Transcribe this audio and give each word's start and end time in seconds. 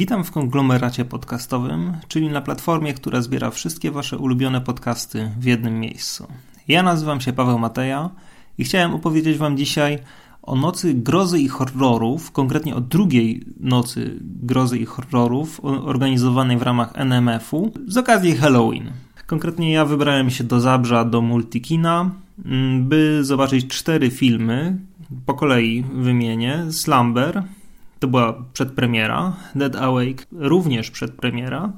Witam 0.00 0.24
w 0.24 0.30
konglomeracie 0.30 1.04
podcastowym, 1.04 1.92
czyli 2.08 2.28
na 2.28 2.40
platformie, 2.40 2.94
która 2.94 3.22
zbiera 3.22 3.50
wszystkie 3.50 3.90
Wasze 3.90 4.18
ulubione 4.18 4.60
podcasty 4.60 5.30
w 5.40 5.44
jednym 5.44 5.80
miejscu. 5.80 6.26
Ja 6.68 6.82
nazywam 6.82 7.20
się 7.20 7.32
Paweł 7.32 7.58
Mateja 7.58 8.10
i 8.58 8.64
chciałem 8.64 8.94
opowiedzieć 8.94 9.38
Wam 9.38 9.56
dzisiaj 9.56 9.98
o 10.42 10.56
nocy 10.56 10.94
grozy 10.94 11.40
i 11.40 11.48
horrorów, 11.48 12.30
konkretnie 12.30 12.74
o 12.74 12.80
drugiej 12.80 13.44
nocy 13.60 14.18
grozy 14.22 14.78
i 14.78 14.84
horrorów 14.84 15.60
organizowanej 15.64 16.58
w 16.58 16.62
ramach 16.62 16.92
NMF-u 16.94 17.72
z 17.86 17.96
okazji 17.96 18.36
Halloween. 18.36 18.90
Konkretnie 19.26 19.72
ja 19.72 19.84
wybrałem 19.84 20.30
się 20.30 20.44
do 20.44 20.60
Zabrza, 20.60 21.04
do 21.04 21.20
Multikina, 21.20 22.10
mm, 22.44 22.88
by 22.88 23.24
zobaczyć 23.24 23.66
cztery 23.66 24.10
filmy. 24.10 24.76
Po 25.26 25.34
kolei 25.34 25.84
wymienię. 25.94 26.64
Slumber, 26.70 27.42
to 28.00 28.08
była 28.08 28.44
przedpremiera. 28.52 29.32
Dead 29.54 29.76
Awake, 29.76 30.26
również 30.32 30.90
przedpremiera. 30.90 31.72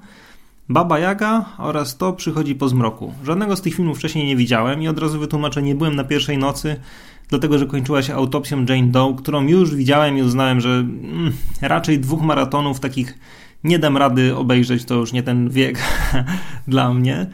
Baba 0.68 0.98
Jaga 0.98 1.44
oraz 1.58 1.96
To 1.96 2.12
przychodzi 2.12 2.54
po 2.54 2.68
zmroku. 2.68 3.14
Żadnego 3.24 3.56
z 3.56 3.62
tych 3.62 3.74
filmów 3.74 3.98
wcześniej 3.98 4.26
nie 4.26 4.36
widziałem 4.36 4.82
i 4.82 4.88
od 4.88 4.98
razu 4.98 5.18
wytłumaczę, 5.18 5.62
nie 5.62 5.74
byłem 5.74 5.96
na 5.96 6.04
pierwszej 6.04 6.38
nocy, 6.38 6.80
dlatego 7.28 7.58
że 7.58 7.66
kończyła 7.66 8.02
się 8.02 8.14
autopsją 8.14 8.64
Jane 8.68 8.88
Doe, 8.88 9.14
którą 9.18 9.46
już 9.46 9.74
widziałem 9.74 10.18
i 10.18 10.22
uznałem, 10.22 10.60
że 10.60 10.68
mm, 10.68 11.32
raczej 11.62 11.98
dwóch 11.98 12.22
maratonów 12.22 12.80
takich 12.80 13.18
nie 13.64 13.78
dam 13.78 13.96
rady 13.96 14.36
obejrzeć, 14.36 14.84
to 14.84 14.94
już 14.94 15.12
nie 15.12 15.22
ten 15.22 15.50
wiek 15.50 15.78
dla 16.68 16.94
mnie. 16.94 17.26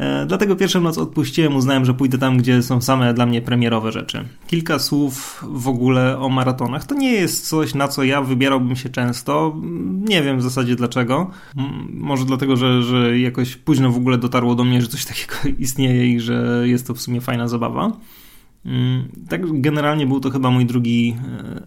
E, 0.00 0.26
dlatego 0.26 0.56
pierwszą 0.56 0.80
noc 0.80 0.98
odpuściłem, 0.98 1.56
uznałem, 1.56 1.84
że 1.84 1.94
pójdę 1.94 2.18
tam, 2.18 2.38
gdzie 2.38 2.62
są 2.62 2.80
same 2.80 3.14
dla 3.14 3.26
mnie 3.26 3.42
premierowe 3.42 3.92
rzeczy. 3.92 4.24
Kilka 4.46 4.78
słów 4.78 5.44
w 5.48 5.68
ogóle 5.68 6.18
o 6.18 6.28
maratonach. 6.28 6.86
To 6.86 6.94
nie 6.94 7.12
jest 7.12 7.48
coś, 7.48 7.74
na 7.74 7.88
co 7.88 8.04
ja 8.04 8.22
wybierałbym 8.22 8.76
się 8.76 8.88
często. 8.88 9.56
Nie 10.08 10.22
wiem 10.22 10.38
w 10.38 10.42
zasadzie 10.42 10.76
dlaczego. 10.76 11.30
Może 11.92 12.24
dlatego, 12.24 12.56
że, 12.56 12.82
że 12.82 13.18
jakoś 13.18 13.56
późno 13.56 13.90
w 13.90 13.96
ogóle 13.96 14.18
dotarło 14.18 14.54
do 14.54 14.64
mnie, 14.64 14.82
że 14.82 14.88
coś 14.88 15.04
takiego 15.12 15.34
istnieje 15.58 16.14
i 16.14 16.20
że 16.20 16.62
jest 16.64 16.86
to 16.86 16.94
w 16.94 17.00
sumie 17.00 17.20
fajna 17.20 17.48
zabawa. 17.48 17.92
Mm, 18.64 19.08
tak, 19.28 19.60
generalnie 19.60 20.06
był 20.06 20.20
to 20.20 20.30
chyba 20.30 20.50
mój 20.50 20.66
drugi 20.66 21.16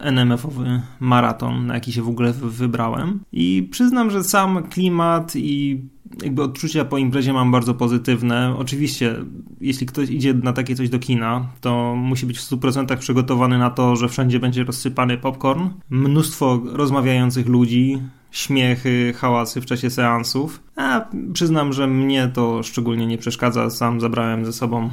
NMF-owy 0.00 0.80
maraton, 1.00 1.66
na 1.66 1.74
jaki 1.74 1.92
się 1.92 2.02
w 2.02 2.08
ogóle 2.08 2.32
wybrałem. 2.32 3.20
I 3.32 3.68
przyznam, 3.70 4.10
że 4.10 4.24
sam 4.24 4.62
klimat 4.62 5.36
i 5.36 5.80
jakby 6.24 6.42
odczucia 6.42 6.84
po 6.84 6.98
imprezie 6.98 7.32
mam 7.32 7.52
bardzo 7.52 7.74
pozytywne. 7.74 8.54
Oczywiście, 8.58 9.14
jeśli 9.60 9.86
ktoś 9.86 10.10
idzie 10.10 10.34
na 10.34 10.52
takie 10.52 10.76
coś 10.76 10.88
do 10.88 10.98
kina, 10.98 11.46
to 11.60 11.94
musi 11.96 12.26
być 12.26 12.38
w 12.38 12.42
100% 12.42 12.96
przygotowany 12.96 13.58
na 13.58 13.70
to, 13.70 13.96
że 13.96 14.08
wszędzie 14.08 14.40
będzie 14.40 14.64
rozsypany 14.64 15.18
popcorn, 15.18 15.68
mnóstwo 15.90 16.60
rozmawiających 16.64 17.46
ludzi, 17.46 17.98
śmiechy, 18.30 19.12
hałasy 19.16 19.60
w 19.60 19.66
czasie 19.66 19.90
seansów. 19.90 20.60
A 20.76 21.08
przyznam, 21.32 21.72
że 21.72 21.86
mnie 21.86 22.30
to 22.34 22.62
szczególnie 22.62 23.06
nie 23.06 23.18
przeszkadza. 23.18 23.70
Sam 23.70 24.00
zabrałem 24.00 24.44
ze 24.44 24.52
sobą 24.52 24.90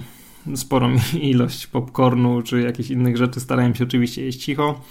sporą 0.56 0.96
ilość 1.22 1.68
popcornu 1.68 2.42
czy 2.42 2.62
jakichś 2.62 2.90
innych 2.90 3.18
rzeczy. 3.18 3.40
Starałem 3.40 3.76
się 3.76 3.84
oczywiście 3.84 4.26
jeść 4.26 4.44
cicho. 4.44 4.82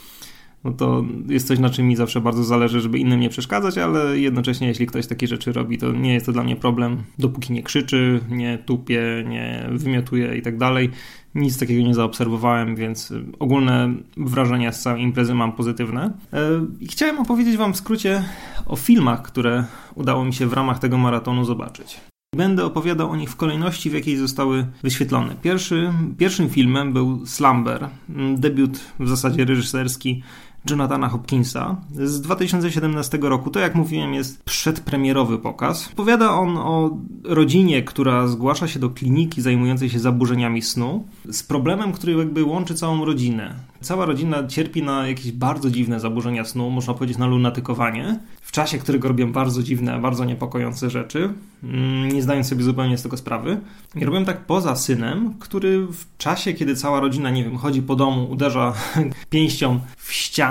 No 0.65 0.73
to 0.73 1.05
jest 1.29 1.49
coś, 1.49 1.59
na 1.59 1.71
czym 1.71 1.87
mi 1.87 1.97
zawsze 1.97 2.21
bardzo 2.21 2.45
zależy, 2.45 2.81
żeby 2.81 2.99
innym 2.99 3.21
nie 3.21 3.29
przeszkadzać, 3.29 3.79
ale 3.79 4.19
jednocześnie, 4.19 4.69
jeśli 4.69 4.87
ktoś 4.87 5.07
takie 5.07 5.27
rzeczy 5.27 5.53
robi, 5.53 5.79
to 5.79 5.93
nie 5.93 6.15
jest 6.15 6.27
to 6.27 6.33
dla 6.33 6.43
mnie 6.43 6.57
problem, 6.57 7.03
dopóki 7.19 7.53
nie 7.53 7.63
krzyczy, 7.63 8.21
nie 8.31 8.59
tupie, 8.59 9.25
nie 9.29 9.69
wymiotuje 9.73 10.37
i 10.37 10.43
tak 10.43 10.59
dalej. 10.59 10.91
Nic 11.35 11.59
takiego 11.59 11.83
nie 11.83 11.95
zaobserwowałem, 11.95 12.77
więc 12.77 13.13
ogólne 13.39 13.95
wrażenia 14.17 14.73
z 14.73 14.83
całej 14.83 15.03
imprezy 15.03 15.35
mam 15.35 15.53
pozytywne. 15.53 16.13
E, 16.33 16.67
I 16.81 16.87
chciałem 16.89 17.19
opowiedzieć 17.19 17.57
Wam 17.57 17.73
w 17.73 17.77
skrócie 17.77 18.25
o 18.67 18.77
filmach, 18.77 19.23
które 19.23 19.65
udało 19.95 20.25
mi 20.25 20.35
się 20.35 20.47
w 20.47 20.53
ramach 20.53 20.79
tego 20.79 20.99
maratonu 20.99 21.45
zobaczyć. 21.45 22.01
Będę 22.37 22.65
opowiadał 22.65 23.11
o 23.11 23.17
nich 23.17 23.31
w 23.31 23.37
kolejności, 23.37 23.91
w 23.91 23.93
jakiej 23.93 24.17
zostały 24.17 24.67
wyświetlone. 24.83 25.35
Pierwszy, 25.43 25.93
pierwszym 26.19 26.49
filmem 26.49 26.93
był 26.93 27.27
Slumber, 27.27 27.89
debiut 28.37 28.81
w 29.01 29.09
zasadzie 29.09 29.45
reżyserski 29.45 30.23
Jonathana 30.71 31.09
Hopkinsa 31.09 31.77
z 31.93 32.21
2017 32.21 33.19
roku. 33.23 33.51
To, 33.51 33.61
jak 33.61 33.75
mówiłem, 33.75 34.15
jest 34.15 34.45
przedpremierowy 34.45 35.39
pokaz. 35.39 35.89
Opowiada 35.93 36.31
on 36.31 36.57
o 36.57 36.99
rodzinie, 37.25 37.83
która 37.83 38.27
zgłasza 38.27 38.69
się 38.69 38.79
do 38.79 38.91
kliniki 38.91 39.43
zajmującej 39.43 39.91
się 39.91 39.99
zaburzeniami 39.99 40.63
snu, 40.63 41.05
z 41.31 41.43
problemem, 41.43 41.93
który 41.93 42.13
jakby 42.13 42.45
łączy 42.45 42.75
całą 42.75 43.05
rodzinę. 43.05 43.55
Cała 43.81 44.07
rodzina 44.07 44.47
cierpi 44.47 44.83
na 44.83 45.09
jakieś 45.09 45.33
bardzo 45.33 45.71
dziwne 45.71 46.01
zaburzenia 46.01 46.45
snu, 46.45 46.71
można 46.71 46.95
powiedzieć 46.95 47.19
na 47.19 47.27
lunatykowanie, 47.27 48.19
w 48.41 48.53
czasie 48.53 48.79
którego 48.79 49.09
robią 49.09 49.33
bardzo 49.33 49.63
dziwne, 49.63 50.01
bardzo 50.01 50.25
niepokojące 50.25 50.91
rzeczy, 50.91 51.33
mm, 51.63 52.09
nie 52.09 52.23
zdając 52.23 52.49
sobie 52.49 52.63
zupełnie 52.65 52.99
z 52.99 53.03
tego 53.03 53.17
sprawy. 53.17 53.61
I 53.97 54.05
robią 54.05 54.25
tak 54.25 54.47
poza 54.47 54.77
synem, 54.77 55.35
który 55.39 55.87
w 55.87 56.17
czasie, 56.19 56.53
kiedy 56.53 56.77
cała 56.77 57.01
rodzina, 57.01 57.31
nie 57.31 57.45
wiem, 57.45 57.57
chodzi 57.57 57.83
po 57.83 57.97
domu, 57.97 58.31
uderza 58.31 58.73
pięścią 59.31 59.81
w 59.97 60.13
ścianę 60.13 60.50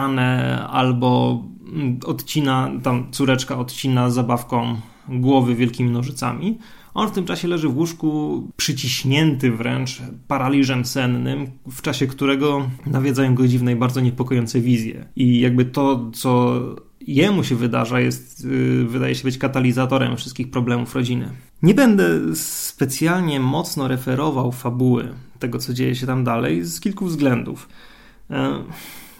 albo 0.69 1.43
mm, 1.73 1.99
odcina, 2.05 2.71
tam 2.83 3.11
córeczka 3.11 3.57
odcina 3.57 4.09
zabawką 4.09 4.75
głowy 5.09 5.55
wielkimi 5.55 5.91
nożycami, 5.91 6.57
on 6.93 7.07
w 7.07 7.11
tym 7.11 7.25
czasie 7.25 7.47
leży 7.47 7.69
w 7.69 7.77
łóżku 7.77 8.43
przyciśnięty 8.55 9.51
wręcz 9.51 10.01
paraliżem 10.27 10.85
sennym, 10.85 11.47
w 11.71 11.81
czasie 11.81 12.07
którego 12.07 12.69
nawiedzają 12.85 13.35
go 13.35 13.47
dziwne 13.47 13.71
i 13.71 13.75
bardzo 13.75 14.01
niepokojące 14.01 14.61
wizje. 14.61 15.05
I 15.15 15.39
jakby 15.39 15.65
to, 15.65 16.11
co 16.13 16.59
jemu 17.01 17.43
się 17.43 17.55
wydarza, 17.55 17.99
jest, 17.99 18.45
yy, 18.45 18.85
wydaje 18.85 19.15
się 19.15 19.23
być 19.23 19.37
katalizatorem 19.37 20.17
wszystkich 20.17 20.51
problemów 20.51 20.95
rodziny. 20.95 21.31
Nie 21.63 21.73
będę 21.73 22.35
specjalnie 22.35 23.39
mocno 23.39 23.87
referował 23.87 24.51
fabuły 24.51 25.13
tego, 25.39 25.59
co 25.59 25.73
dzieje 25.73 25.95
się 25.95 26.07
tam 26.07 26.23
dalej, 26.23 26.63
z 26.65 26.79
kilku 26.79 27.05
względów. 27.05 27.69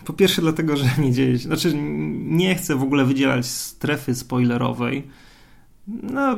Po 0.05 0.13
pierwsze, 0.13 0.41
dlatego, 0.41 0.77
że 0.77 0.85
nie 0.99 1.11
dzieje 1.11 1.39
się. 1.39 1.47
Znaczy, 1.47 1.73
nie 2.23 2.55
chcę 2.55 2.75
w 2.75 2.83
ogóle 2.83 3.05
wydzielać 3.05 3.45
strefy 3.45 4.15
spoilerowej. 4.15 5.07
No, 5.87 6.35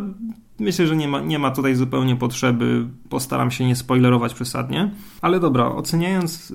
Myślę, 0.61 0.87
że 0.87 0.95
nie 0.95 1.07
ma, 1.07 1.21
nie 1.21 1.39
ma 1.39 1.51
tutaj 1.51 1.75
zupełnie 1.75 2.15
potrzeby. 2.15 2.87
Postaram 3.09 3.51
się 3.51 3.65
nie 3.65 3.75
spoilerować 3.75 4.33
przesadnie. 4.33 4.91
Ale 5.21 5.39
dobra, 5.39 5.65
oceniając 5.65 6.53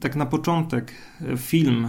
tak 0.00 0.16
na 0.16 0.26
początek 0.26 0.92
film, 1.36 1.88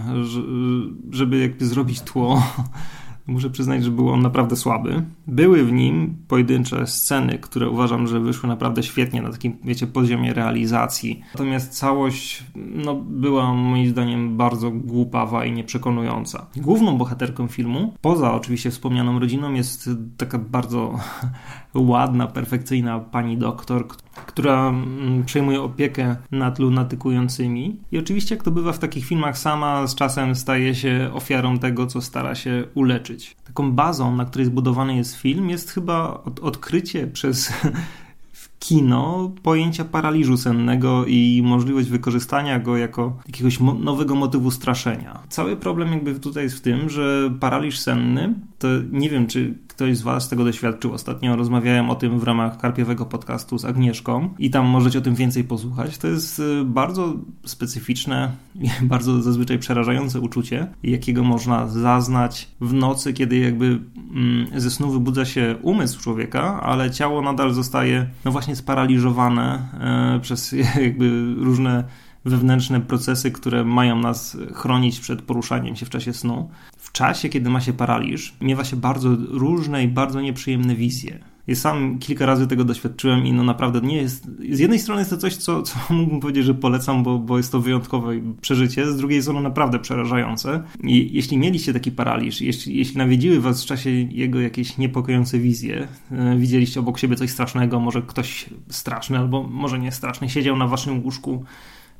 żeby 1.10 1.38
jakby 1.38 1.66
zrobić 1.66 2.00
tło, 2.00 2.42
muszę 3.26 3.50
przyznać, 3.50 3.84
że 3.84 3.90
był 3.90 4.08
on 4.08 4.22
naprawdę 4.22 4.56
słaby. 4.56 5.02
Były 5.26 5.64
w 5.64 5.72
nim 5.72 6.16
pojedyncze 6.28 6.86
sceny, 6.86 7.38
które 7.38 7.70
uważam, 7.70 8.06
że 8.06 8.20
wyszły 8.20 8.48
naprawdę 8.48 8.82
świetnie 8.82 9.22
na 9.22 9.30
takim, 9.30 9.56
wiecie, 9.64 9.86
poziomie 9.86 10.34
realizacji. 10.34 11.20
Natomiast 11.34 11.72
całość 11.72 12.44
no, 12.56 12.94
była 12.94 13.54
moim 13.54 13.88
zdaniem 13.88 14.36
bardzo 14.36 14.70
głupawa 14.70 15.44
i 15.44 15.52
nieprzekonująca. 15.52 16.46
Główną 16.56 16.98
bohaterką 16.98 17.46
filmu, 17.46 17.94
poza 18.00 18.34
oczywiście 18.34 18.70
wspomnianą 18.70 19.18
rodziną, 19.18 19.52
jest 19.52 19.90
taka 20.16 20.38
bardzo 20.38 20.98
ładna, 21.74 22.26
perfekcyjna 22.26 23.00
pani 23.00 23.38
doktor, 23.38 23.86
która 24.26 24.68
mm, 24.68 25.24
przejmuje 25.24 25.62
opiekę 25.62 26.16
nad 26.30 26.58
lunatykującymi. 26.58 27.76
I 27.92 27.98
oczywiście, 27.98 28.34
jak 28.34 28.44
to 28.44 28.50
bywa 28.50 28.72
w 28.72 28.78
takich 28.78 29.06
filmach, 29.06 29.38
sama 29.38 29.86
z 29.86 29.94
czasem 29.94 30.34
staje 30.34 30.74
się 30.74 31.10
ofiarą 31.14 31.58
tego, 31.58 31.86
co 31.86 32.00
stara 32.00 32.34
się 32.34 32.64
uleczyć. 32.74 33.36
Taką 33.44 33.72
bazą, 33.72 34.16
na 34.16 34.24
której 34.24 34.46
zbudowany 34.46 34.96
jest 34.96 35.16
film, 35.16 35.50
jest 35.50 35.70
chyba 35.70 36.22
od 36.24 36.40
odkrycie 36.40 37.06
przez 37.06 37.52
kino 38.60 39.30
pojęcia 39.42 39.84
paraliżu 39.84 40.36
sennego 40.36 41.04
i 41.06 41.42
możliwość 41.44 41.88
wykorzystania 41.88 42.58
go 42.58 42.76
jako 42.76 43.16
jakiegoś 43.26 43.60
mo 43.60 43.74
nowego 43.74 44.14
motywu 44.14 44.50
straszenia. 44.50 45.22
Cały 45.28 45.56
problem 45.56 45.92
jakby 45.92 46.20
tutaj 46.20 46.44
jest 46.44 46.56
w 46.56 46.60
tym, 46.60 46.88
że 46.90 47.32
paraliż 47.40 47.78
senny 47.78 48.34
to 48.58 48.68
nie 48.92 49.10
wiem, 49.10 49.26
czy 49.26 49.54
ktoś 49.80 49.96
z 49.96 50.02
Was 50.02 50.28
tego 50.28 50.44
doświadczył. 50.44 50.92
Ostatnio 50.92 51.36
rozmawiałem 51.36 51.90
o 51.90 51.94
tym 51.94 52.18
w 52.18 52.22
ramach 52.22 52.58
karpiowego 52.58 53.06
podcastu 53.06 53.58
z 53.58 53.64
Agnieszką 53.64 54.34
i 54.38 54.50
tam 54.50 54.66
możecie 54.66 54.98
o 54.98 55.02
tym 55.02 55.14
więcej 55.14 55.44
posłuchać. 55.44 55.98
To 55.98 56.08
jest 56.08 56.38
y, 56.38 56.64
bardzo 56.64 57.14
specyficzne 57.44 58.30
bardzo 58.82 59.22
zazwyczaj 59.22 59.58
przerażające 59.58 60.20
uczucie, 60.20 60.66
jakiego 60.82 61.24
można 61.24 61.68
zaznać 61.68 62.48
w 62.60 62.72
nocy, 62.72 63.12
kiedy 63.12 63.36
jakby 63.36 63.66
mm, 64.14 64.60
ze 64.60 64.70
snu 64.70 64.90
wybudza 64.90 65.24
się 65.24 65.56
umysł 65.62 66.00
człowieka, 66.00 66.60
ale 66.62 66.90
ciało 66.90 67.22
nadal 67.22 67.52
zostaje 67.52 68.06
no 68.24 68.32
właśnie 68.32 68.56
sparaliżowane 68.56 69.68
e, 70.16 70.20
przez 70.20 70.54
jakby 70.82 71.34
różne 71.38 71.84
wewnętrzne 72.24 72.80
procesy, 72.80 73.30
które 73.30 73.64
mają 73.64 73.98
nas 73.98 74.36
chronić 74.54 75.00
przed 75.00 75.22
poruszaniem 75.22 75.76
się 75.76 75.86
w 75.86 75.90
czasie 75.90 76.12
snu. 76.12 76.50
W 76.76 76.92
czasie, 76.92 77.28
kiedy 77.28 77.50
ma 77.50 77.60
się 77.60 77.72
paraliż, 77.72 78.34
miewa 78.40 78.64
się 78.64 78.76
bardzo 78.76 79.16
różne 79.28 79.84
i 79.84 79.88
bardzo 79.88 80.20
nieprzyjemne 80.20 80.74
wizje. 80.74 81.18
Ja 81.46 81.56
sam 81.56 81.98
kilka 81.98 82.26
razy 82.26 82.46
tego 82.46 82.64
doświadczyłem 82.64 83.26
i 83.26 83.32
no 83.32 83.42
naprawdę 83.42 83.80
nie 83.80 83.96
jest... 83.96 84.26
Z 84.50 84.58
jednej 84.58 84.78
strony 84.78 85.00
jest 85.00 85.10
to 85.10 85.16
coś, 85.16 85.36
co, 85.36 85.62
co 85.62 85.78
mógłbym 85.94 86.20
powiedzieć, 86.20 86.44
że 86.44 86.54
polecam, 86.54 87.02
bo, 87.02 87.18
bo 87.18 87.36
jest 87.36 87.52
to 87.52 87.60
wyjątkowe 87.60 88.12
przeżycie, 88.40 88.86
z 88.86 88.96
drugiej 88.96 89.16
jest 89.16 89.28
ono 89.28 89.40
naprawdę 89.40 89.78
przerażające. 89.78 90.62
I 90.84 91.10
jeśli 91.12 91.38
mieliście 91.38 91.72
taki 91.72 91.92
paraliż, 91.92 92.40
jeśli, 92.40 92.78
jeśli 92.78 92.98
nawiedziły 92.98 93.40
was 93.40 93.62
w 93.62 93.66
czasie 93.66 93.90
jego 93.90 94.40
jakieś 94.40 94.78
niepokojące 94.78 95.38
wizje, 95.38 95.88
e, 96.10 96.36
widzieliście 96.36 96.80
obok 96.80 96.98
siebie 96.98 97.16
coś 97.16 97.30
strasznego, 97.30 97.80
może 97.80 98.02
ktoś 98.02 98.46
straszny 98.68 99.18
albo 99.18 99.42
może 99.42 99.78
nie 99.78 99.92
straszny, 99.92 100.28
siedział 100.28 100.56
na 100.56 100.66
waszym 100.66 101.04
łóżku, 101.04 101.44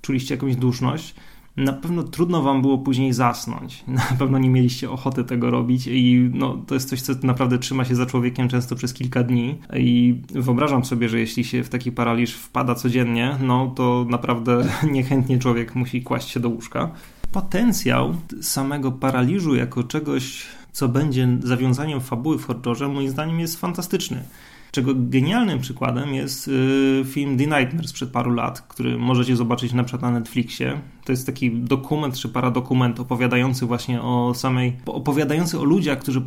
czuliście 0.03 0.35
jakąś 0.35 0.57
duszność, 0.57 1.15
na 1.57 1.73
pewno 1.73 2.03
trudno 2.03 2.43
wam 2.43 2.63
było 2.63 2.79
później 2.79 3.13
zasnąć. 3.13 3.85
Na 3.89 4.17
pewno 4.19 4.39
nie 4.39 4.51
mieliście 4.51 4.91
ochoty 4.91 5.25
tego 5.25 5.51
robić 5.51 5.87
i 5.87 6.31
no, 6.35 6.63
to 6.67 6.75
jest 6.75 6.89
coś, 6.89 7.03
co 7.03 7.13
naprawdę 7.23 7.59
trzyma 7.59 7.85
się 7.85 7.95
za 7.95 8.07
człowiekiem 8.07 8.49
często 8.49 8.77
przez 8.77 8.95
kilka 8.95 9.23
dni 9.23 9.59
i 9.77 10.21
wyobrażam 10.31 10.85
sobie, 10.85 11.09
że 11.09 11.21
jeśli 11.21 11.45
się 11.45 11.65
w 11.65 11.69
taki 11.69 11.93
paraliż 11.93 12.35
wpada 12.35 12.75
codziennie, 12.75 13.37
no 13.41 13.73
to 13.77 14.07
naprawdę 14.09 14.69
niechętnie 14.93 15.39
człowiek 15.39 15.75
musi 15.75 16.03
kłaść 16.03 16.29
się 16.29 16.41
do 16.41 16.49
łóżka. 16.49 16.91
Potencjał 17.33 18.15
samego 18.41 18.93
paraliżu 18.93 19.55
jako 19.55 19.85
czegoś, 19.85 20.47
co 20.73 20.89
będzie 20.89 21.29
zawiązaniem 21.43 22.01
fabuły 22.01 22.39
w 22.39 22.47
horrorze, 22.47 22.89
moim 22.89 23.11
zdaniem 23.11 23.41
jest 23.41 23.61
fantastyczny. 23.61 24.25
Czego 24.71 24.93
genialnym 24.95 25.59
przykładem 25.59 26.15
jest 26.15 26.49
y, 26.49 27.05
film 27.05 27.39
The 27.39 27.47
Nightmare 27.47 27.89
sprzed 27.89 28.11
paru 28.11 28.31
lat, 28.31 28.61
który 28.61 28.99
możecie 28.99 29.37
zobaczyć 29.37 29.73
na 29.73 29.85
przykład 29.85 30.03
na 30.03 30.19
Netflixie. 30.19 30.81
To 31.05 31.13
jest 31.13 31.27
taki 31.27 31.51
dokument 31.51 32.19
czy 32.19 32.29
paradokument 32.29 33.01
opowiadający 33.01 33.67
właśnie 33.67 34.03
o 34.03 34.35
samej, 34.35 34.77
opowiadający 34.87 35.61
o 35.61 35.65
ludziach, 35.65 35.99
którzy 35.99 36.23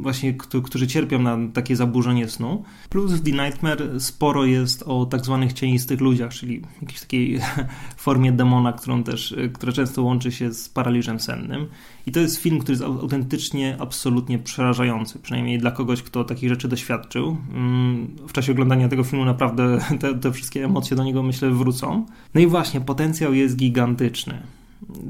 właśnie, 0.00 0.34
którzy 0.64 0.86
cierpią 0.86 1.18
na 1.18 1.38
takie 1.52 1.76
zaburzenie 1.76 2.28
snu. 2.28 2.64
Plus 2.90 3.12
w 3.12 3.24
The 3.24 3.30
Nightmare 3.30 4.00
sporo 4.00 4.44
jest 4.44 4.82
o 4.82 5.06
tak 5.06 5.24
zwanych 5.24 5.52
cienistych 5.52 6.00
ludziach, 6.00 6.32
czyli 6.32 6.62
jakiejś 6.82 7.00
takiej 7.00 7.40
formie 7.96 8.32
demona, 8.32 8.72
którą 8.72 9.02
też, 9.02 9.34
które 9.52 9.72
często 9.72 10.02
łączy 10.02 10.32
się 10.32 10.52
z 10.52 10.68
paraliżem 10.68 11.20
sennym. 11.20 11.66
I 12.06 12.12
to 12.12 12.20
jest 12.20 12.36
film, 12.36 12.58
który 12.58 12.72
jest 12.72 12.84
autentycznie, 12.84 13.76
absolutnie 13.80 14.38
przerażający, 14.38 15.18
przynajmniej 15.18 15.58
dla 15.58 15.70
kogoś, 15.70 16.02
kto 16.02 16.24
takich 16.24 16.48
rzeczy 16.48 16.68
doświadczył. 16.68 17.36
Mm, 17.54 18.16
w 18.28 18.32
czasie 18.32 18.52
oglądania 18.52 18.88
tego 18.88 19.04
filmu 19.04 19.24
naprawdę 19.24 19.78
te, 20.00 20.14
te 20.14 20.32
wszystkie 20.32 20.64
emocje 20.64 20.96
do 20.96 21.04
niego, 21.04 21.22
myślę, 21.22 21.50
wrócą. 21.50 22.06
No 22.34 22.40
i 22.40 22.46
właśnie, 22.46 22.80
potencjał 22.80 23.34
jest 23.34 23.56
gigantyczny. 23.56 24.15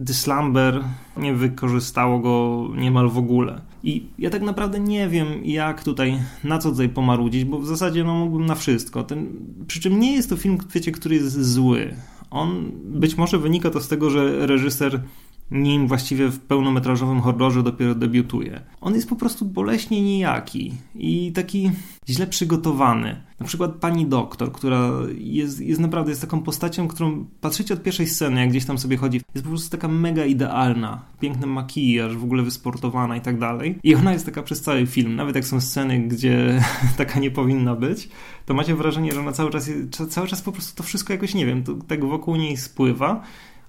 The 0.07 0.15
Slumber 0.15 0.85
nie 1.17 1.35
wykorzystało 1.35 2.19
go 2.19 2.67
niemal 2.77 3.09
w 3.09 3.19
ogóle. 3.19 3.61
I 3.83 4.07
ja 4.19 4.31
tak 4.31 4.43
naprawdę 4.43 4.81
nie 4.81 5.09
wiem, 5.09 5.27
jak 5.45 5.85
tutaj, 5.85 6.19
na 6.45 6.59
co 6.59 6.71
tutaj 6.71 6.89
pomarudzić, 6.89 7.45
bo 7.45 7.59
w 7.59 7.67
zasadzie 7.67 8.05
no, 8.05 8.15
mógłbym 8.15 8.47
na 8.47 8.55
wszystko. 8.55 9.03
Ten, 9.05 9.27
przy 9.67 9.81
czym 9.81 10.01
nie 10.01 10.13
jest 10.13 10.31
to 10.31 10.37
film, 10.37 10.59
wiecie, 10.75 10.93
który 10.93 11.15
jest 11.15 11.53
zły. 11.53 11.95
On 12.31 12.73
być 12.85 13.17
może 13.17 13.39
wynika 13.39 13.71
to 13.71 13.81
z 13.81 13.89
tego, 13.89 14.11
że 14.11 14.47
reżyser 14.47 15.03
nim 15.51 15.89
właściwie 15.89 16.29
w 16.29 16.41
pełnometrażowym 16.41 17.21
horrorze 17.21 17.63
dopiero 17.63 17.95
debiutuje. 17.95 18.61
On 18.81 18.95
jest 18.95 19.09
po 19.09 19.17
prostu 19.17 19.45
boleśnie 19.45 20.03
nijaki 20.03 20.73
i 20.95 21.33
taki 21.33 21.71
źle 22.09 22.27
przygotowany. 22.27 23.23
Na 23.41 23.47
przykład 23.47 23.73
pani 23.73 24.07
doktor, 24.07 24.53
która 24.53 24.91
jest, 25.19 25.61
jest 25.61 25.81
naprawdę 25.81 26.11
jest 26.11 26.21
taką 26.21 26.43
postacią, 26.43 26.89
którą 26.89 27.27
patrzycie 27.41 27.75
od 27.75 27.83
pierwszej 27.83 28.07
sceny, 28.07 28.41
jak 28.41 28.51
gdzieś 28.51 28.65
tam 28.65 28.79
sobie 28.79 28.97
chodzi, 28.97 29.21
jest 29.35 29.45
po 29.45 29.51
prostu 29.51 29.71
taka 29.71 29.89
mega 29.89 30.25
idealna. 30.25 31.03
Piękny 31.21 31.47
makijaż, 31.47 32.17
w 32.17 32.25
ogóle 32.25 32.43
wysportowana 32.43 33.17
i 33.17 33.21
tak 33.21 33.39
dalej. 33.39 33.79
I 33.83 33.95
ona 33.95 34.13
jest 34.13 34.27
taka 34.27 34.43
przez 34.43 34.61
cały 34.61 34.87
film. 34.87 35.17
Nawet 35.17 35.37
jak 35.37 35.45
są 35.45 35.61
sceny, 35.61 35.99
gdzie 35.99 36.63
taka 36.97 37.21
nie 37.21 37.31
powinna 37.31 37.75
być, 37.75 38.09
to 38.47 38.55
macie 38.55 38.75
wrażenie, 38.75 39.13
że 39.13 39.21
ona 39.21 39.33
cały 39.33 39.51
czas, 39.51 39.71
cały 40.09 40.27
czas 40.27 40.43
po 40.43 40.53
prostu 40.53 40.77
to 40.77 40.83
wszystko 40.83 41.13
jakoś, 41.13 41.35
nie 41.35 41.47
wiem, 41.47 41.65
tak 41.89 42.05
wokół 42.05 42.37
niej 42.37 42.57
spływa 42.57 43.23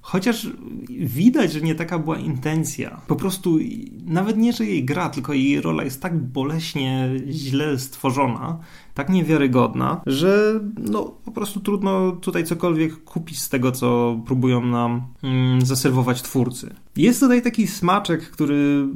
Chociaż 0.09 0.47
widać, 0.89 1.53
że 1.53 1.61
nie 1.61 1.75
taka 1.75 1.99
była 1.99 2.17
intencja. 2.17 3.01
Po 3.07 3.15
prostu 3.15 3.59
nawet 4.05 4.37
nie, 4.37 4.53
że 4.53 4.65
jej 4.65 4.85
gra, 4.85 5.09
tylko 5.09 5.33
jej 5.33 5.61
rola 5.61 5.83
jest 5.83 6.01
tak 6.01 6.19
boleśnie 6.19 7.09
źle 7.29 7.79
stworzona, 7.79 8.59
tak 8.93 9.09
niewiarygodna, 9.09 10.01
że 10.05 10.59
no 10.77 11.03
po 11.25 11.31
prostu 11.31 11.59
trudno 11.59 12.11
tutaj 12.11 12.43
cokolwiek 12.43 13.03
kupić 13.03 13.39
z 13.39 13.49
tego, 13.49 13.71
co 13.71 14.19
próbują 14.25 14.65
nam 14.65 15.01
mm, 15.23 15.61
zaserwować 15.65 16.21
twórcy. 16.21 16.75
Jest 16.95 17.19
tutaj 17.19 17.41
taki 17.41 17.67
smaczek, 17.67 18.29
który 18.29 18.87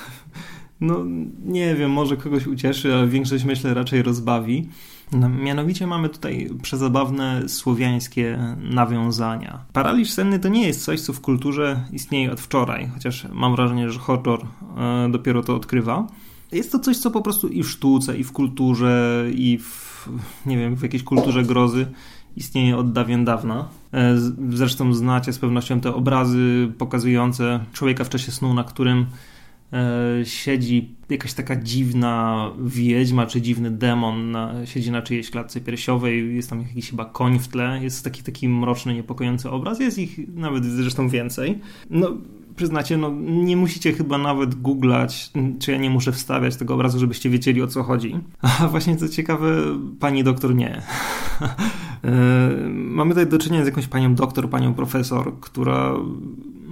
no 0.80 1.04
nie 1.44 1.74
wiem, 1.74 1.90
może 1.90 2.16
kogoś 2.16 2.46
ucieszy, 2.46 2.94
ale 2.94 3.08
większość 3.08 3.44
myślę 3.44 3.74
raczej 3.74 4.02
rozbawi. 4.02 4.68
No, 5.12 5.28
mianowicie 5.28 5.86
mamy 5.86 6.08
tutaj 6.08 6.50
przezabawne 6.62 7.48
słowiańskie 7.48 8.38
nawiązania. 8.60 9.64
Paraliż 9.72 10.10
senny 10.10 10.38
to 10.38 10.48
nie 10.48 10.66
jest 10.66 10.84
coś, 10.84 11.00
co 11.00 11.12
w 11.12 11.20
kulturze 11.20 11.84
istnieje 11.92 12.32
od 12.32 12.40
wczoraj, 12.40 12.90
chociaż 12.94 13.26
mam 13.32 13.56
wrażenie, 13.56 13.90
że 13.90 13.98
horror 13.98 14.40
e, 14.76 15.08
dopiero 15.10 15.42
to 15.42 15.56
odkrywa. 15.56 16.06
Jest 16.52 16.72
to 16.72 16.78
coś, 16.78 16.98
co 16.98 17.10
po 17.10 17.22
prostu 17.22 17.48
i 17.48 17.62
w 17.62 17.70
sztuce, 17.70 18.16
i 18.16 18.24
w 18.24 18.32
kulturze, 18.32 19.24
i 19.34 19.58
w, 19.58 20.08
nie 20.46 20.58
wiem, 20.58 20.76
w 20.76 20.82
jakiejś 20.82 21.02
kulturze 21.02 21.42
grozy 21.42 21.86
istnieje 22.36 22.76
od 22.76 22.92
dawien 22.92 23.24
dawna. 23.24 23.68
E, 23.92 24.16
zresztą 24.50 24.94
znacie 24.94 25.32
z 25.32 25.38
pewnością 25.38 25.80
te 25.80 25.94
obrazy 25.94 26.72
pokazujące 26.78 27.60
człowieka 27.72 28.04
w 28.04 28.08
czasie 28.08 28.32
snu, 28.32 28.54
na 28.54 28.64
którym 28.64 29.06
siedzi 30.24 30.94
jakaś 31.10 31.32
taka 31.32 31.56
dziwna 31.56 32.50
wiedźma 32.64 33.26
czy 33.26 33.40
dziwny 33.40 33.70
demon, 33.70 34.30
na, 34.30 34.66
siedzi 34.66 34.90
na 34.90 35.02
czyjejś 35.02 35.30
klatce 35.30 35.60
piersiowej, 35.60 36.36
jest 36.36 36.50
tam 36.50 36.60
jakiś 36.62 36.90
chyba 36.90 37.04
koń 37.04 37.38
w 37.38 37.48
tle, 37.48 37.80
jest 37.82 38.04
taki, 38.04 38.22
taki 38.22 38.48
mroczny, 38.48 38.94
niepokojący 38.94 39.50
obraz, 39.50 39.80
jest 39.80 39.98
ich 39.98 40.34
nawet 40.34 40.64
zresztą 40.64 41.08
więcej. 41.08 41.58
No, 41.90 42.16
przyznacie, 42.56 42.96
no 42.96 43.10
nie 43.26 43.56
musicie 43.56 43.92
chyba 43.92 44.18
nawet 44.18 44.54
googlać, 44.54 45.30
czy 45.58 45.72
ja 45.72 45.78
nie 45.78 45.90
muszę 45.90 46.12
wstawiać 46.12 46.56
tego 46.56 46.74
obrazu, 46.74 46.98
żebyście 46.98 47.30
wiedzieli 47.30 47.62
o 47.62 47.66
co 47.66 47.82
chodzi. 47.82 48.16
A 48.42 48.68
właśnie 48.68 48.96
co 48.96 49.08
ciekawe, 49.08 49.56
pani 50.00 50.24
doktor 50.24 50.54
nie. 50.54 50.82
E, 52.04 52.68
mamy 52.68 53.10
tutaj 53.10 53.26
do 53.26 53.38
czynienia 53.38 53.64
z 53.64 53.66
jakąś 53.66 53.86
panią 53.86 54.14
doktor, 54.14 54.50
panią 54.50 54.74
profesor, 54.74 55.40
która 55.40 55.94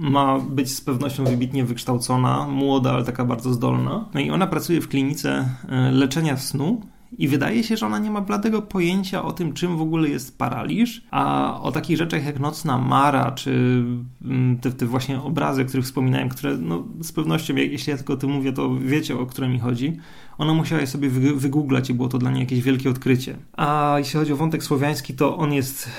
ma 0.01 0.39
być 0.39 0.75
z 0.75 0.81
pewnością 0.81 1.23
wybitnie 1.23 1.65
wykształcona, 1.65 2.47
młoda, 2.47 2.91
ale 2.91 3.03
taka 3.03 3.25
bardzo 3.25 3.53
zdolna. 3.53 4.09
No 4.13 4.19
i 4.19 4.29
ona 4.31 4.47
pracuje 4.47 4.81
w 4.81 4.87
klinice 4.87 5.49
e, 5.69 5.91
leczenia 5.91 6.37
snu 6.37 6.81
i 7.17 7.27
wydaje 7.27 7.63
się, 7.63 7.77
że 7.77 7.85
ona 7.85 7.99
nie 7.99 8.11
ma 8.11 8.21
bladego 8.21 8.61
pojęcia 8.61 9.23
o 9.23 9.31
tym, 9.31 9.53
czym 9.53 9.77
w 9.77 9.81
ogóle 9.81 10.09
jest 10.09 10.37
paraliż, 10.37 11.03
a 11.11 11.57
o 11.61 11.71
takich 11.71 11.97
rzeczach 11.97 12.25
jak 12.25 12.39
nocna 12.39 12.77
mara, 12.77 13.31
czy 13.31 13.83
mm, 14.25 14.57
te, 14.57 14.71
te 14.71 14.85
właśnie 14.85 15.21
obrazy, 15.21 15.61
o 15.61 15.65
których 15.65 15.85
wspominałem, 15.85 16.29
które 16.29 16.57
no, 16.57 16.83
z 17.01 17.11
pewnością, 17.11 17.55
jeśli 17.55 17.91
ja 17.91 17.97
tylko 17.97 18.13
o 18.13 18.17
tym 18.17 18.29
mówię, 18.29 18.53
to 18.53 18.75
wiecie, 18.79 19.19
o 19.19 19.25
które 19.25 19.49
mi 19.49 19.59
chodzi. 19.59 19.97
Ona 20.37 20.53
musiała 20.53 20.81
je 20.81 20.87
sobie 20.87 21.09
wygooglać 21.35 21.89
i 21.89 21.93
było 21.93 22.07
to 22.07 22.17
dla 22.17 22.31
niej 22.31 22.39
jakieś 22.39 22.61
wielkie 22.61 22.89
odkrycie. 22.89 23.35
A 23.53 23.95
jeśli 23.97 24.19
chodzi 24.19 24.33
o 24.33 24.35
wątek 24.35 24.63
słowiański, 24.63 25.13
to 25.13 25.37
on 25.37 25.53
jest 25.53 25.89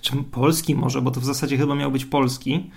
czym 0.00 0.24
polski 0.24 0.74
może, 0.74 1.02
bo 1.02 1.10
to 1.10 1.20
w 1.20 1.24
zasadzie 1.24 1.56
chyba 1.56 1.74
miał 1.74 1.90
być 1.90 2.04
polski, 2.04 2.70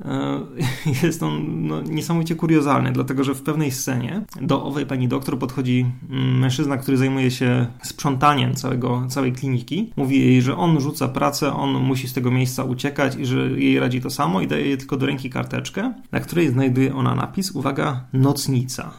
jest 1.02 1.22
on 1.22 1.66
no, 1.66 1.82
niesamowicie 1.82 2.36
kuriozalny, 2.36 2.92
dlatego 2.92 3.24
że 3.24 3.34
w 3.34 3.42
pewnej 3.42 3.70
scenie 3.70 4.24
do 4.40 4.64
owej 4.64 4.86
pani 4.86 5.08
doktor 5.08 5.38
podchodzi 5.38 5.86
mm, 6.10 6.38
mężczyzna, 6.38 6.76
który 6.76 6.96
zajmuje 6.96 7.30
się 7.30 7.66
sprzątaniem 7.82 8.54
całego, 8.54 9.06
całej 9.08 9.32
kliniki. 9.32 9.92
Mówi 9.96 10.20
jej, 10.20 10.42
że 10.42 10.56
on 10.56 10.80
rzuca 10.80 11.08
pracę, 11.08 11.52
on 11.52 11.70
musi 11.70 12.08
z 12.08 12.12
tego 12.12 12.30
miejsca 12.30 12.64
uciekać 12.64 13.16
i 13.16 13.26
że 13.26 13.36
jej 13.36 13.80
radzi 13.80 14.00
to 14.00 14.10
samo 14.10 14.40
i 14.40 14.46
daje 14.46 14.66
jej 14.66 14.78
tylko 14.78 14.96
do 14.96 15.06
ręki 15.06 15.30
karteczkę, 15.30 15.92
na 16.12 16.20
której 16.20 16.48
znajduje 16.48 16.94
ona 16.94 17.14
napis, 17.14 17.50
uwaga, 17.50 18.04
nocnica. 18.12 18.90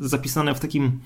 Zapisane 0.00 0.54
w 0.54 0.60
takim 0.60 1.00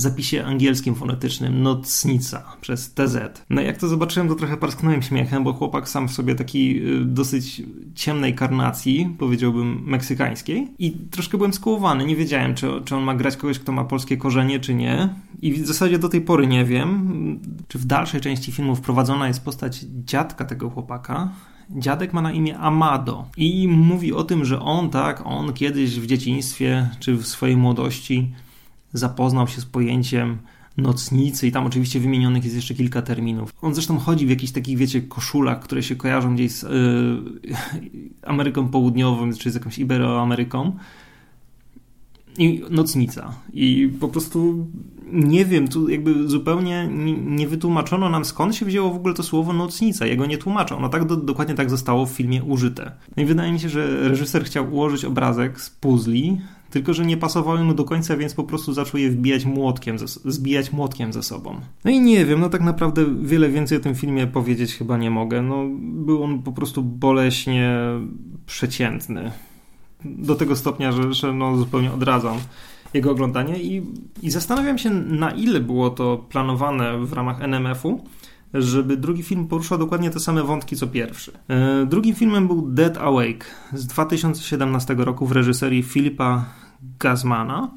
zapisie 0.00 0.44
angielskim 0.44 0.94
fonetycznym 0.94 1.62
nocnica 1.62 2.56
przez 2.60 2.94
TZ. 2.94 3.44
No 3.50 3.60
jak 3.60 3.78
to 3.78 3.88
zobaczyłem, 3.88 4.28
to 4.28 4.34
trochę 4.34 4.56
parsknąłem 4.56 5.02
śmiechem, 5.02 5.44
bo 5.44 5.52
chłopak 5.52 5.88
sam 5.88 6.08
w 6.08 6.12
sobie 6.12 6.34
taki 6.34 6.86
y, 6.86 7.04
dosyć 7.04 7.62
ciemnej 7.94 8.34
karnacji, 8.34 9.14
powiedziałbym 9.18 9.82
meksykańskiej. 9.84 10.68
I 10.78 10.92
troszkę 10.92 11.36
byłem 11.36 11.52
skołowany, 11.52 12.06
nie 12.06 12.16
wiedziałem, 12.16 12.54
czy, 12.54 12.68
czy 12.84 12.96
on 12.96 13.02
ma 13.02 13.14
grać 13.14 13.36
kogoś, 13.36 13.58
kto 13.58 13.72
ma 13.72 13.84
polskie 13.84 14.16
korzenie, 14.16 14.60
czy 14.60 14.74
nie. 14.74 15.08
I 15.42 15.52
w 15.52 15.66
zasadzie 15.66 15.98
do 15.98 16.08
tej 16.08 16.20
pory 16.20 16.46
nie 16.46 16.64
wiem, 16.64 17.40
czy 17.68 17.78
w 17.78 17.84
dalszej 17.84 18.20
części 18.20 18.52
filmu 18.52 18.76
wprowadzona 18.76 19.28
jest 19.28 19.44
postać 19.44 19.86
dziadka 20.04 20.44
tego 20.44 20.70
chłopaka, 20.70 21.32
Dziadek 21.70 22.12
ma 22.12 22.22
na 22.22 22.32
imię 22.32 22.58
Amado. 22.58 23.26
I 23.36 23.68
mówi 23.68 24.12
o 24.12 24.24
tym, 24.24 24.44
że 24.44 24.60
on 24.60 24.90
tak, 24.90 25.22
on 25.24 25.52
kiedyś 25.52 26.00
w 26.00 26.06
dzieciństwie 26.06 26.88
czy 27.00 27.14
w 27.14 27.26
swojej 27.26 27.56
młodości 27.56 28.32
zapoznał 28.94 29.48
się 29.48 29.60
z 29.60 29.64
pojęciem 29.64 30.38
nocnicy 30.76 31.46
i 31.46 31.52
tam 31.52 31.66
oczywiście 31.66 32.00
wymienionych 32.00 32.44
jest 32.44 32.56
jeszcze 32.56 32.74
kilka 32.74 33.02
terminów. 33.02 33.54
On 33.62 33.74
zresztą 33.74 33.98
chodzi 33.98 34.26
w 34.26 34.30
jakichś 34.30 34.52
takich, 34.52 34.78
wiecie, 34.78 35.02
koszulach, 35.02 35.60
które 35.60 35.82
się 35.82 35.96
kojarzą 35.96 36.34
gdzieś 36.34 36.52
z 36.52 36.62
yy, 36.62 37.54
Ameryką 38.22 38.68
Południową 38.68 39.32
czy 39.32 39.50
z 39.50 39.54
jakąś 39.54 39.78
Iberoameryką. 39.78 40.72
I 42.38 42.62
nocnica. 42.70 43.34
I 43.52 43.92
po 44.00 44.08
prostu 44.08 44.66
nie 45.12 45.44
wiem, 45.44 45.68
tu 45.68 45.88
jakby 45.88 46.28
zupełnie 46.28 46.88
nie 47.24 47.48
wytłumaczono 47.48 48.08
nam 48.08 48.24
skąd 48.24 48.56
się 48.56 48.66
wzięło 48.66 48.90
w 48.90 48.96
ogóle 48.96 49.14
to 49.14 49.22
słowo 49.22 49.52
nocnica. 49.52 50.06
Jego 50.06 50.26
nie 50.26 50.38
tłumaczą. 50.38 50.80
No 50.80 50.88
tak 50.88 51.04
do, 51.04 51.16
dokładnie 51.16 51.54
tak 51.54 51.70
zostało 51.70 52.06
w 52.06 52.10
filmie 52.10 52.44
użyte. 52.44 52.92
No 53.16 53.22
i 53.22 53.26
wydaje 53.26 53.52
mi 53.52 53.60
się, 53.60 53.68
że 53.68 54.08
reżyser 54.08 54.44
chciał 54.44 54.72
ułożyć 54.72 55.04
obrazek 55.04 55.60
z 55.60 55.70
puzli, 55.70 56.40
tylko 56.74 56.94
że 56.94 57.06
nie 57.06 57.16
pasowały 57.16 57.64
mu 57.64 57.74
do 57.74 57.84
końca, 57.84 58.16
więc 58.16 58.34
po 58.34 58.44
prostu 58.44 58.72
zaczął 58.72 59.00
je 59.00 59.10
wbijać 59.10 59.44
młotkiem, 59.44 59.96
zbijać 60.24 60.72
młotkiem 60.72 61.12
ze 61.12 61.22
sobą. 61.22 61.60
No 61.84 61.90
i 61.90 62.00
nie 62.00 62.26
wiem, 62.26 62.40
no 62.40 62.48
tak 62.48 62.60
naprawdę 62.60 63.04
wiele 63.22 63.48
więcej 63.48 63.78
o 63.78 63.80
tym 63.80 63.94
filmie 63.94 64.26
powiedzieć 64.26 64.74
chyba 64.74 64.96
nie 64.96 65.10
mogę. 65.10 65.42
No 65.42 65.64
był 65.78 66.22
on 66.22 66.42
po 66.42 66.52
prostu 66.52 66.82
boleśnie 66.82 67.78
przeciętny. 68.46 69.32
Do 70.04 70.34
tego 70.34 70.56
stopnia, 70.56 70.92
że, 70.92 71.12
że 71.12 71.32
no 71.32 71.56
zupełnie 71.56 71.92
odradzam 71.92 72.38
jego 72.94 73.10
oglądanie 73.10 73.58
i, 73.58 73.82
i 74.22 74.30
zastanawiam 74.30 74.78
się, 74.78 74.90
na 74.90 75.30
ile 75.30 75.60
było 75.60 75.90
to 75.90 76.26
planowane 76.28 76.98
w 76.98 77.12
ramach 77.12 77.42
NMF-u, 77.42 78.04
żeby 78.54 78.96
drugi 78.96 79.22
film 79.22 79.46
poruszał 79.46 79.78
dokładnie 79.78 80.10
te 80.10 80.20
same 80.20 80.42
wątki 80.42 80.76
co 80.76 80.86
pierwszy. 80.86 81.32
E, 81.48 81.86
drugim 81.86 82.14
filmem 82.14 82.46
był 82.46 82.62
Dead 82.62 82.98
Awake 82.98 83.44
z 83.72 83.86
2017 83.86 84.94
roku 84.94 85.26
w 85.26 85.32
reżyserii 85.32 85.82
Filipa 85.82 86.44
Gazmana, 86.98 87.70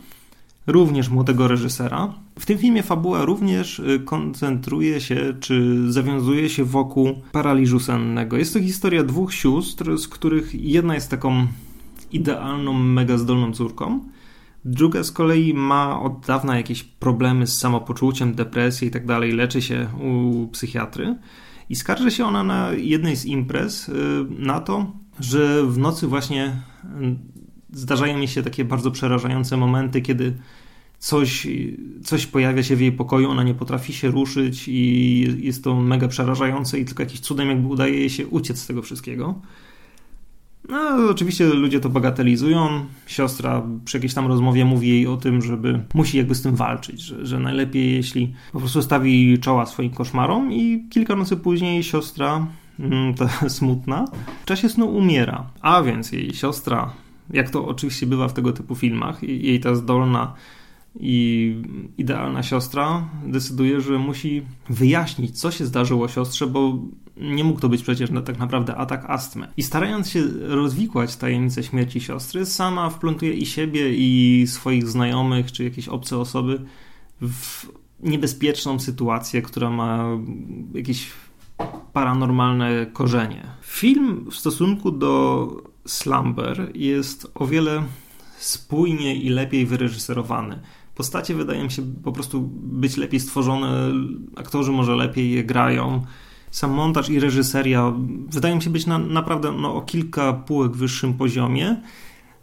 również 0.67 1.09
młodego 1.09 1.47
reżysera. 1.47 2.13
W 2.39 2.45
tym 2.45 2.57
filmie 2.57 2.83
fabuła 2.83 3.25
również 3.25 3.79
e, 3.79 3.99
koncentruje 3.99 5.01
się, 5.01 5.33
czy 5.39 5.85
zawiązuje 5.91 6.49
się 6.49 6.63
wokół 6.63 7.21
paraliżu 7.31 7.79
sennego. 7.79 8.37
Jest 8.37 8.53
to 8.53 8.59
historia 8.59 9.03
dwóch 9.03 9.33
sióstr, 9.33 9.97
z 9.97 10.07
których 10.07 10.55
jedna 10.55 10.95
jest 10.95 11.11
taką 11.11 11.47
idealną, 12.11 12.73
mega 12.73 13.17
zdolną 13.17 13.51
córką, 13.51 13.99
Druga 14.67 15.03
z 15.03 15.11
kolei 15.11 15.53
ma 15.53 16.01
od 16.01 16.25
dawna 16.25 16.57
jakieś 16.57 16.83
problemy 16.83 17.47
z 17.47 17.59
samopoczuciem, 17.59 18.33
depresję 18.33 18.87
i 18.87 18.91
tak 18.91 19.05
dalej, 19.05 19.31
leczy 19.31 19.61
się 19.61 19.87
u 20.01 20.47
psychiatry 20.47 21.15
i 21.69 21.75
skarży 21.75 22.11
się 22.11 22.25
ona 22.25 22.43
na 22.43 22.71
jednej 22.71 23.15
z 23.15 23.25
imprez 23.25 23.89
y, 23.89 23.93
na 24.29 24.59
to, 24.59 24.91
że 25.19 25.63
w 25.63 25.77
nocy 25.77 26.07
właśnie 26.07 26.61
y, 27.01 27.36
zdarzają 27.73 28.17
mi 28.17 28.27
się 28.27 28.43
takie 28.43 28.65
bardzo 28.65 28.91
przerażające 28.91 29.57
momenty, 29.57 30.01
kiedy 30.01 30.33
coś, 30.99 31.47
coś 32.03 32.25
pojawia 32.25 32.63
się 32.63 32.75
w 32.75 32.81
jej 32.81 32.91
pokoju, 32.91 33.29
ona 33.29 33.43
nie 33.43 33.53
potrafi 33.53 33.93
się 33.93 34.07
ruszyć 34.07 34.67
i 34.67 35.37
jest 35.39 35.63
to 35.63 35.75
mega 35.75 36.07
przerażające 36.07 36.79
i 36.79 36.85
tylko 36.85 37.03
jakiś 37.03 37.19
cudem 37.19 37.49
jakby 37.49 37.67
udaje 37.67 37.93
jej 37.93 38.09
się 38.09 38.27
uciec 38.27 38.59
z 38.59 38.67
tego 38.67 38.81
wszystkiego. 38.81 39.41
No, 40.69 41.09
oczywiście 41.09 41.45
ludzie 41.45 41.79
to 41.79 41.89
bagatelizują. 41.89 42.85
Siostra 43.05 43.63
przy 43.85 43.97
jakiejś 43.97 44.13
tam 44.13 44.27
rozmowie 44.27 44.65
mówi 44.65 44.89
jej 44.89 45.07
o 45.07 45.17
tym, 45.17 45.41
żeby 45.41 45.83
musi 45.93 46.17
jakby 46.17 46.35
z 46.35 46.41
tym 46.41 46.55
walczyć, 46.55 47.01
że, 47.01 47.25
że 47.25 47.39
najlepiej 47.39 47.93
jeśli 47.93 48.33
po 48.51 48.59
prostu 48.59 48.81
stawi 48.81 49.39
czoła 49.39 49.65
swoim 49.65 49.89
koszmarom 49.89 50.53
i 50.53 50.87
kilka 50.89 51.15
nocy 51.15 51.37
później 51.37 51.83
siostra, 51.83 52.47
mm, 52.79 53.13
ta 53.13 53.29
smutna, 53.49 54.05
w 54.41 54.45
czasie 54.45 54.69
snu 54.69 54.89
umiera. 54.89 55.45
A 55.61 55.81
więc 55.81 56.11
jej 56.11 56.33
siostra, 56.33 56.93
jak 57.29 57.49
to 57.49 57.67
oczywiście 57.67 58.05
bywa 58.05 58.27
w 58.27 58.33
tego 58.33 58.53
typu 58.53 58.75
filmach, 58.75 59.23
jej 59.23 59.59
ta 59.59 59.75
zdolna 59.75 60.33
i 60.99 61.55
idealna 61.97 62.43
siostra 62.43 63.09
decyduje, 63.25 63.81
że 63.81 63.99
musi 63.99 64.41
wyjaśnić, 64.69 65.39
co 65.39 65.51
się 65.51 65.65
zdarzyło 65.65 66.07
siostrze, 66.07 66.47
bo 66.47 66.79
nie 67.17 67.43
mógł 67.43 67.59
to 67.59 67.69
być 67.69 67.83
przecież 67.83 68.09
tak 68.25 68.39
naprawdę 68.39 68.75
atak 68.75 69.05
astmy. 69.07 69.47
I 69.57 69.63
starając 69.63 70.09
się 70.09 70.23
rozwikłać 70.47 71.15
tajemnicę 71.15 71.63
śmierci 71.63 72.01
siostry, 72.01 72.45
sama 72.45 72.89
wplątuje 72.89 73.33
i 73.33 73.45
siebie, 73.45 73.93
i 73.93 74.43
swoich 74.47 74.87
znajomych, 74.87 75.51
czy 75.51 75.63
jakieś 75.63 75.87
obce 75.87 76.17
osoby 76.17 76.61
w 77.21 77.65
niebezpieczną 77.99 78.79
sytuację, 78.79 79.41
która 79.41 79.69
ma 79.69 80.05
jakieś 80.73 81.07
paranormalne 81.93 82.85
korzenie. 82.93 83.43
Film 83.61 84.25
w 84.31 84.35
stosunku 84.35 84.91
do 84.91 85.47
Slumber 85.87 86.71
jest 86.75 87.31
o 87.35 87.47
wiele 87.47 87.83
spójnie 88.37 89.15
i 89.15 89.29
lepiej 89.29 89.65
wyreżyserowany. 89.65 90.59
Postacie 90.95 91.35
wydają 91.35 91.69
się 91.69 91.81
po 92.03 92.11
prostu 92.11 92.41
być 92.53 92.97
lepiej 92.97 93.19
stworzone, 93.19 93.91
aktorzy 94.35 94.71
może 94.71 94.95
lepiej 94.95 95.31
je 95.31 95.43
grają. 95.43 96.05
Sam 96.51 96.71
montaż 96.71 97.09
i 97.09 97.19
reżyseria 97.19 97.93
wydają 98.29 98.61
się 98.61 98.69
być 98.69 98.85
na, 98.85 98.97
naprawdę 98.97 99.51
no, 99.51 99.75
o 99.75 99.81
kilka 99.81 100.33
półek 100.33 100.71
wyższym 100.71 101.13
poziomie. 101.13 101.81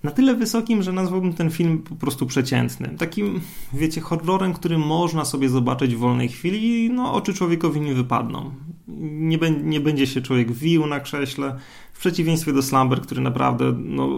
Na 0.05 0.11
tyle 0.11 0.35
wysokim, 0.35 0.83
że 0.83 0.93
nazwałbym 0.93 1.33
ten 1.33 1.51
film 1.51 1.79
po 1.79 1.95
prostu 1.95 2.27
przeciętnym. 2.27 2.97
Takim, 2.97 3.41
wiecie, 3.73 4.01
horrorem, 4.01 4.53
który 4.53 4.79
można 4.79 5.25
sobie 5.25 5.49
zobaczyć 5.49 5.95
w 5.95 5.99
wolnej 5.99 6.29
chwili 6.29 6.85
i 6.85 6.91
no, 6.91 7.13
oczy 7.13 7.35
człowiekowi 7.35 7.81
nie 7.81 7.95
wypadną. 7.95 8.51
Nie, 8.89 9.39
nie 9.63 9.81
będzie 9.81 10.07
się 10.07 10.21
człowiek 10.21 10.53
wił 10.53 10.87
na 10.87 11.01
krześle. 11.01 11.59
W 11.93 11.99
przeciwieństwie 11.99 12.53
do 12.53 12.63
Slumber, 12.63 13.01
który 13.01 13.21
naprawdę 13.21 13.75
no, 13.79 14.09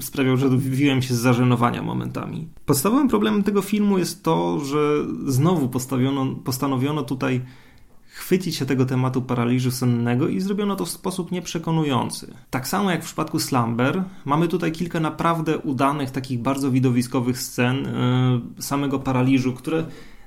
sprawiał, 0.00 0.36
że 0.36 0.58
wiłem 0.58 1.02
się 1.02 1.14
z 1.14 1.18
zażenowania 1.18 1.82
momentami. 1.82 2.48
Podstawowym 2.66 3.08
problemem 3.08 3.42
tego 3.42 3.62
filmu 3.62 3.98
jest 3.98 4.22
to, 4.22 4.60
że 4.60 5.04
znowu 5.26 5.68
postawiono, 5.68 6.26
postanowiono 6.34 7.02
tutaj 7.02 7.40
chwycić 8.14 8.56
się 8.56 8.66
tego 8.66 8.86
tematu 8.86 9.22
paraliżu 9.22 9.70
sennego 9.70 10.28
i 10.28 10.40
zrobiono 10.40 10.76
to 10.76 10.84
w 10.84 10.90
sposób 10.90 11.32
nieprzekonujący. 11.32 12.34
Tak 12.50 12.68
samo 12.68 12.90
jak 12.90 13.02
w 13.02 13.06
przypadku 13.06 13.38
Slumber, 13.40 14.02
mamy 14.24 14.48
tutaj 14.48 14.72
kilka 14.72 15.00
naprawdę 15.00 15.58
udanych, 15.58 16.10
takich 16.10 16.38
bardzo 16.38 16.70
widowiskowych 16.70 17.38
scen 17.38 17.76
yy, 18.56 18.62
samego 18.62 18.98
paraliżu, 18.98 19.52
które 19.52 19.84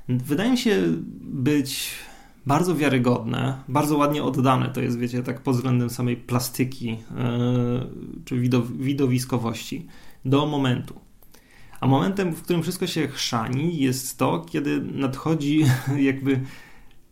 wydają 0.09 0.55
się 0.55 0.83
być 1.21 1.91
bardzo 2.45 2.75
wiarygodne, 2.75 3.57
bardzo 3.67 3.97
ładnie 3.97 4.23
oddane. 4.23 4.69
To 4.69 4.81
jest, 4.81 4.99
wiecie, 4.99 5.23
tak 5.23 5.41
pod 5.41 5.55
względem 5.55 5.89
samej 5.89 6.17
plastyki 6.17 6.87
yy, 6.87 6.97
czy 8.25 8.41
widowiskowości 8.79 9.87
do 10.25 10.45
momentu. 10.45 10.99
A 11.79 11.87
momentem, 11.87 12.35
w 12.35 12.41
którym 12.41 12.63
wszystko 12.63 12.87
się 12.87 13.07
chrzani, 13.07 13.77
jest 13.77 14.17
to, 14.17 14.45
kiedy 14.49 14.81
nadchodzi 14.81 15.65
jakby 16.09 16.39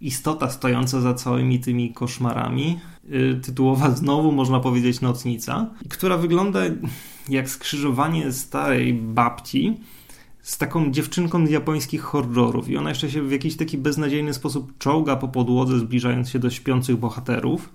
istota 0.06 0.50
stojąca 0.50 1.02
za 1.02 1.14
całymi 1.14 1.60
tymi 1.60 1.94
koszmarami, 1.94 2.80
yy, 3.10 3.40
tytułowa 3.44 3.92
znowu 3.92 4.32
można 4.32 4.60
powiedzieć 4.60 5.02
nocnica, 5.02 5.70
która 5.90 6.18
wygląda 6.18 6.60
jak 7.30 7.50
skrzyżowanie 7.50 8.32
starej 8.32 8.94
babci 8.94 9.78
z 10.42 10.58
taką 10.58 10.92
dziewczynką 10.92 11.48
z 11.48 11.50
japońskich 11.50 12.02
horrorów 12.02 12.70
i 12.70 12.78
ona 12.78 12.90
jeszcze 12.90 13.12
się 13.12 13.22
w 13.22 13.32
jakiś 13.32 13.56
taki 13.56 13.78
beznadziejny 13.78 14.34
sposób 14.34 14.78
czołga 14.78 15.16
po 15.16 15.28
podłodze, 15.28 15.80
zbliżając 15.80 16.30
się 16.30 16.40
do 16.40 16.50
śpiących 16.50 16.98
bohaterów, 16.98 17.70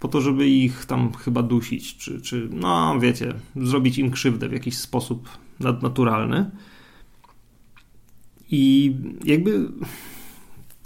po 0.00 0.08
to, 0.08 0.20
żeby 0.20 0.48
ich 0.48 0.86
tam 0.86 1.12
chyba 1.12 1.42
dusić, 1.42 1.96
czy, 1.96 2.20
czy 2.20 2.48
no 2.52 3.00
wiecie, 3.00 3.34
zrobić 3.56 3.98
im 3.98 4.10
krzywdę 4.10 4.48
w 4.48 4.52
jakiś 4.52 4.78
sposób 4.78 5.28
nadnaturalny. 5.60 6.50
I 8.50 8.94
jakby 9.24 9.68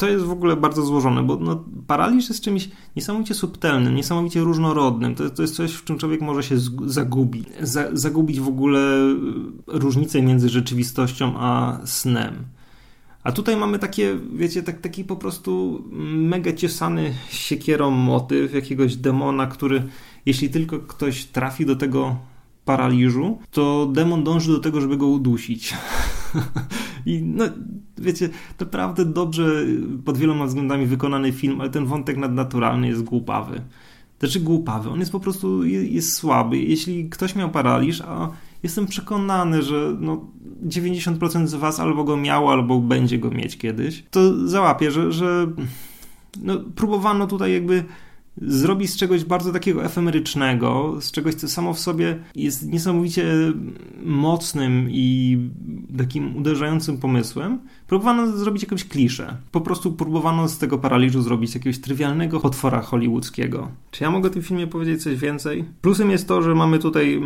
to 0.00 0.08
jest 0.08 0.24
w 0.24 0.30
ogóle 0.30 0.56
bardzo 0.56 0.82
złożone, 0.82 1.22
bo 1.22 1.36
no, 1.36 1.64
paraliż 1.86 2.28
jest 2.28 2.44
czymś 2.44 2.68
niesamowicie 2.96 3.34
subtelnym, 3.34 3.94
niesamowicie 3.94 4.40
różnorodnym. 4.40 5.14
To, 5.14 5.30
to 5.30 5.42
jest 5.42 5.54
coś, 5.54 5.72
w 5.72 5.84
czym 5.84 5.98
człowiek 5.98 6.20
może 6.20 6.42
się 6.42 6.56
zagubić. 6.86 7.48
Za, 7.60 7.88
zagubić 7.92 8.40
w 8.40 8.48
ogóle 8.48 8.80
różnicę 9.66 10.22
między 10.22 10.48
rzeczywistością 10.48 11.34
a 11.36 11.80
snem. 11.84 12.34
A 13.24 13.32
tutaj 13.32 13.56
mamy 13.56 13.78
takie, 13.78 14.18
wiecie, 14.32 14.62
tak, 14.62 14.80
taki 14.80 15.04
po 15.04 15.16
prostu 15.16 15.82
mega 16.12 16.52
ciosany 16.52 17.14
siekierą 17.30 17.90
motyw 17.90 18.54
jakiegoś 18.54 18.96
demona, 18.96 19.46
który 19.46 19.82
jeśli 20.26 20.50
tylko 20.50 20.78
ktoś 20.78 21.24
trafi 21.24 21.66
do 21.66 21.76
tego 21.76 22.16
paraliżu, 22.64 23.38
to 23.50 23.86
demon 23.92 24.24
dąży 24.24 24.52
do 24.52 24.58
tego, 24.58 24.80
żeby 24.80 24.96
go 24.96 25.06
udusić. 25.06 25.74
I 27.06 27.22
no, 27.22 27.44
wiecie, 27.98 28.28
naprawdę 28.60 29.04
dobrze 29.04 29.66
pod 30.04 30.18
wieloma 30.18 30.46
względami 30.46 30.86
wykonany 30.86 31.32
film, 31.32 31.60
ale 31.60 31.70
ten 31.70 31.86
wątek 31.86 32.16
nadnaturalny 32.16 32.88
jest 32.88 33.02
głupawy. 33.02 33.62
Znaczy 34.20 34.40
głupawy, 34.40 34.90
on 34.90 35.00
jest 35.00 35.12
po 35.12 35.20
prostu 35.20 35.64
jest 35.64 36.14
słaby. 36.14 36.58
Jeśli 36.58 37.08
ktoś 37.08 37.36
miał 37.36 37.50
paraliż, 37.50 38.00
a 38.00 38.30
jestem 38.62 38.86
przekonany, 38.86 39.62
że 39.62 39.96
no 40.00 40.26
90% 40.66 41.46
z 41.46 41.54
was 41.54 41.80
albo 41.80 42.04
go 42.04 42.16
miało, 42.16 42.52
albo 42.52 42.80
będzie 42.80 43.18
go 43.18 43.30
mieć 43.30 43.58
kiedyś, 43.58 44.04
to 44.10 44.48
załapie, 44.48 44.90
że, 44.90 45.12
że 45.12 45.46
no, 46.42 46.56
próbowano 46.74 47.26
tutaj 47.26 47.52
jakby 47.52 47.84
zrobić 48.40 48.90
z 48.90 48.96
czegoś 48.96 49.24
bardzo 49.24 49.52
takiego 49.52 49.84
efemerycznego, 49.84 50.96
z 51.00 51.10
czegoś, 51.10 51.34
co 51.34 51.48
samo 51.48 51.74
w 51.74 51.80
sobie 51.80 52.18
jest 52.34 52.66
niesamowicie 52.66 53.24
mocnym 54.02 54.88
i 54.90 55.38
takim 55.98 56.36
uderzającym 56.36 56.98
pomysłem, 56.98 57.58
próbowano 57.86 58.36
zrobić 58.36 58.62
jakąś 58.62 58.84
kliszę. 58.84 59.36
Po 59.52 59.60
prostu 59.60 59.92
próbowano 59.92 60.48
z 60.48 60.58
tego 60.58 60.78
paraliżu 60.78 61.22
zrobić 61.22 61.54
jakiegoś 61.54 61.78
trywialnego 61.78 62.40
potwora 62.40 62.82
hollywoodzkiego. 62.82 63.68
Czy 63.90 64.04
ja 64.04 64.10
mogę 64.10 64.28
o 64.28 64.32
tym 64.32 64.42
filmie 64.42 64.66
powiedzieć 64.66 65.02
coś 65.02 65.16
więcej? 65.16 65.64
Plusem 65.80 66.10
jest 66.10 66.28
to, 66.28 66.42
że 66.42 66.54
mamy 66.54 66.78
tutaj 66.78 67.20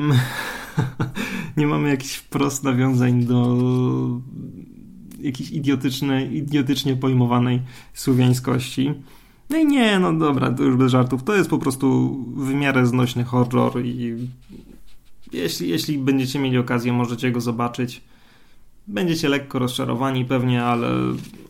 nie 1.57 1.67
mamy 1.67 1.89
jakichś 1.89 2.15
wprost 2.15 2.65
nawiązań 2.65 3.25
do 3.25 3.57
jakiejś 5.21 5.51
idiotycznej, 5.51 6.37
idiotycznie 6.37 6.97
pojmowanej 6.97 7.63
słowiańskości. 7.95 8.95
No 9.51 9.59
i 9.59 9.67
nie, 9.67 9.99
no 9.99 10.13
dobra, 10.13 10.53
to 10.53 10.63
już 10.63 10.77
bez 10.77 10.93
żartów. 10.93 11.23
To 11.23 11.35
jest 11.35 11.51
po 11.51 11.59
prostu 11.59 12.19
w 12.37 12.55
miarę 12.55 12.87
znośny 12.87 13.25
horror 13.25 13.85
i 13.85 14.29
jeśli, 15.33 15.69
jeśli 15.69 15.99
będziecie 15.99 16.39
mieli 16.39 16.59
okazję, 16.59 16.93
możecie 16.93 17.33
go 17.33 17.41
zobaczyć. 17.41 18.03
Będziecie 18.87 19.29
lekko 19.29 19.59
rozczarowani 19.59 20.25
pewnie, 20.25 20.65
ale, 20.65 20.89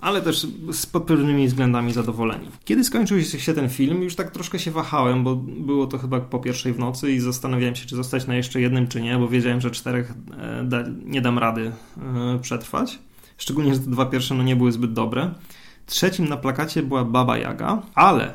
ale 0.00 0.22
też 0.22 0.46
z 0.72 0.86
pod 0.86 1.04
pewnymi 1.04 1.46
względami 1.46 1.92
zadowoleni. 1.92 2.48
Kiedy 2.64 2.84
skończył 2.84 3.22
się 3.22 3.54
ten 3.54 3.68
film, 3.68 4.02
już 4.02 4.14
tak 4.14 4.30
troszkę 4.30 4.58
się 4.58 4.70
wahałem, 4.70 5.24
bo 5.24 5.36
było 5.36 5.86
to 5.86 5.98
chyba 5.98 6.20
po 6.20 6.38
pierwszej 6.38 6.72
w 6.72 6.78
nocy 6.78 7.12
i 7.12 7.20
zastanawiałem 7.20 7.76
się, 7.76 7.86
czy 7.86 7.96
zostać 7.96 8.26
na 8.26 8.36
jeszcze 8.36 8.60
jednym, 8.60 8.88
czy 8.88 9.02
nie, 9.02 9.18
bo 9.18 9.28
wiedziałem, 9.28 9.60
że 9.60 9.70
czterech 9.70 10.12
e, 10.72 10.92
nie 11.04 11.20
dam 11.20 11.38
rady 11.38 11.72
e, 11.98 12.38
przetrwać. 12.42 12.98
Szczególnie, 13.36 13.74
że 13.74 13.80
te 13.80 13.90
dwa 13.90 14.06
pierwsze 14.06 14.34
no, 14.34 14.42
nie 14.42 14.56
były 14.56 14.72
zbyt 14.72 14.92
dobre. 14.92 15.30
Trzecim 15.86 16.28
na 16.28 16.36
plakacie 16.36 16.82
była 16.82 17.04
Baba 17.04 17.38
Jaga, 17.38 17.82
ale 17.94 18.34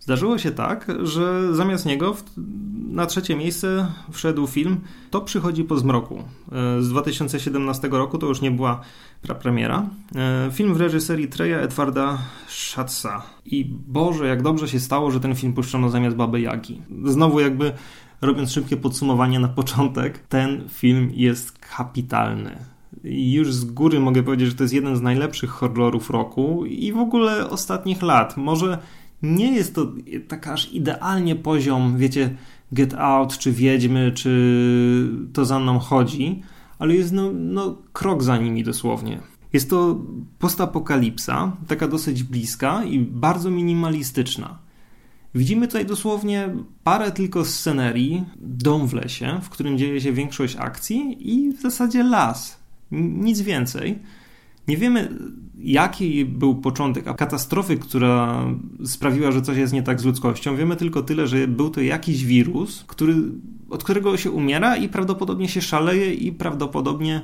zdarzyło 0.00 0.38
się 0.38 0.50
tak, 0.50 0.86
że 1.02 1.54
zamiast 1.54 1.86
niego 1.86 2.16
na 2.90 3.06
trzecie 3.06 3.36
miejsce 3.36 3.86
wszedł 4.12 4.46
film 4.46 4.80
To 5.10 5.20
przychodzi 5.20 5.64
po 5.64 5.76
zmroku 5.76 6.22
e, 6.52 6.82
z 6.82 6.88
2017 6.88 7.88
roku, 7.88 8.18
to 8.18 8.26
już 8.26 8.40
nie 8.40 8.50
była 8.50 8.80
premiera. 9.40 9.88
E, 10.16 10.50
film 10.52 10.74
w 10.74 10.80
reżyserii 10.80 11.28
Treja 11.28 11.58
Edwarda 11.58 12.18
Schatza. 12.48 13.22
I 13.44 13.64
Boże, 13.88 14.26
jak 14.26 14.42
dobrze 14.42 14.68
się 14.68 14.80
stało, 14.80 15.10
że 15.10 15.20
ten 15.20 15.34
film 15.34 15.52
puszczono 15.52 15.90
zamiast 15.90 16.16
Baby 16.16 16.40
Jagi. 16.40 16.82
Znowu 17.04 17.40
jakby 17.40 17.72
robiąc 18.20 18.52
szybkie 18.52 18.76
podsumowanie 18.76 19.38
na 19.38 19.48
początek, 19.48 20.18
ten 20.18 20.68
film 20.68 21.10
jest 21.14 21.58
kapitalny 21.58 22.75
już 23.10 23.52
z 23.52 23.64
góry 23.64 24.00
mogę 24.00 24.22
powiedzieć, 24.22 24.48
że 24.48 24.54
to 24.54 24.64
jest 24.64 24.74
jeden 24.74 24.96
z 24.96 25.02
najlepszych 25.02 25.50
horrorów 25.50 26.10
roku 26.10 26.66
i 26.66 26.92
w 26.92 26.98
ogóle 26.98 27.50
ostatnich 27.50 28.02
lat. 28.02 28.36
Może 28.36 28.78
nie 29.22 29.52
jest 29.52 29.74
to 29.74 29.92
tak 30.28 30.48
aż 30.48 30.72
idealnie 30.72 31.36
poziom, 31.36 31.98
wiecie, 31.98 32.36
Get 32.72 32.94
Out, 32.94 33.38
czy 33.38 33.52
Wiedźmy, 33.52 34.12
czy 34.12 35.10
To 35.32 35.44
za 35.44 35.58
mną 35.58 35.78
chodzi, 35.78 36.42
ale 36.78 36.94
jest 36.94 37.12
no, 37.12 37.32
no 37.32 37.76
krok 37.92 38.22
za 38.22 38.36
nimi 38.36 38.64
dosłownie. 38.64 39.20
Jest 39.52 39.70
to 39.70 40.00
postapokalipsa, 40.38 41.56
taka 41.66 41.88
dosyć 41.88 42.22
bliska 42.22 42.84
i 42.84 42.98
bardzo 42.98 43.50
minimalistyczna. 43.50 44.58
Widzimy 45.34 45.66
tutaj 45.66 45.86
dosłownie 45.86 46.48
parę 46.84 47.12
tylko 47.12 47.44
scenerii, 47.44 48.24
dom 48.36 48.86
w 48.86 48.92
lesie, 48.92 49.40
w 49.42 49.48
którym 49.48 49.78
dzieje 49.78 50.00
się 50.00 50.12
większość 50.12 50.56
akcji 50.56 51.16
i 51.20 51.52
w 51.52 51.60
zasadzie 51.60 52.02
las. 52.02 52.65
Nic 52.90 53.40
więcej. 53.40 53.98
Nie 54.68 54.76
wiemy, 54.76 55.18
jaki 55.58 56.24
był 56.24 56.54
początek 56.54 57.16
katastrofy, 57.16 57.76
która 57.76 58.44
sprawiła, 58.84 59.32
że 59.32 59.42
coś 59.42 59.56
jest 59.56 59.72
nie 59.72 59.82
tak 59.82 60.00
z 60.00 60.04
ludzkością. 60.04 60.56
Wiemy 60.56 60.76
tylko 60.76 61.02
tyle, 61.02 61.26
że 61.26 61.48
był 61.48 61.70
to 61.70 61.80
jakiś 61.80 62.24
wirus, 62.24 62.84
który, 62.86 63.14
od 63.70 63.84
którego 63.84 64.16
się 64.16 64.30
umiera 64.30 64.76
i 64.76 64.88
prawdopodobnie 64.88 65.48
się 65.48 65.60
szaleje 65.62 66.14
i 66.14 66.32
prawdopodobnie 66.32 67.20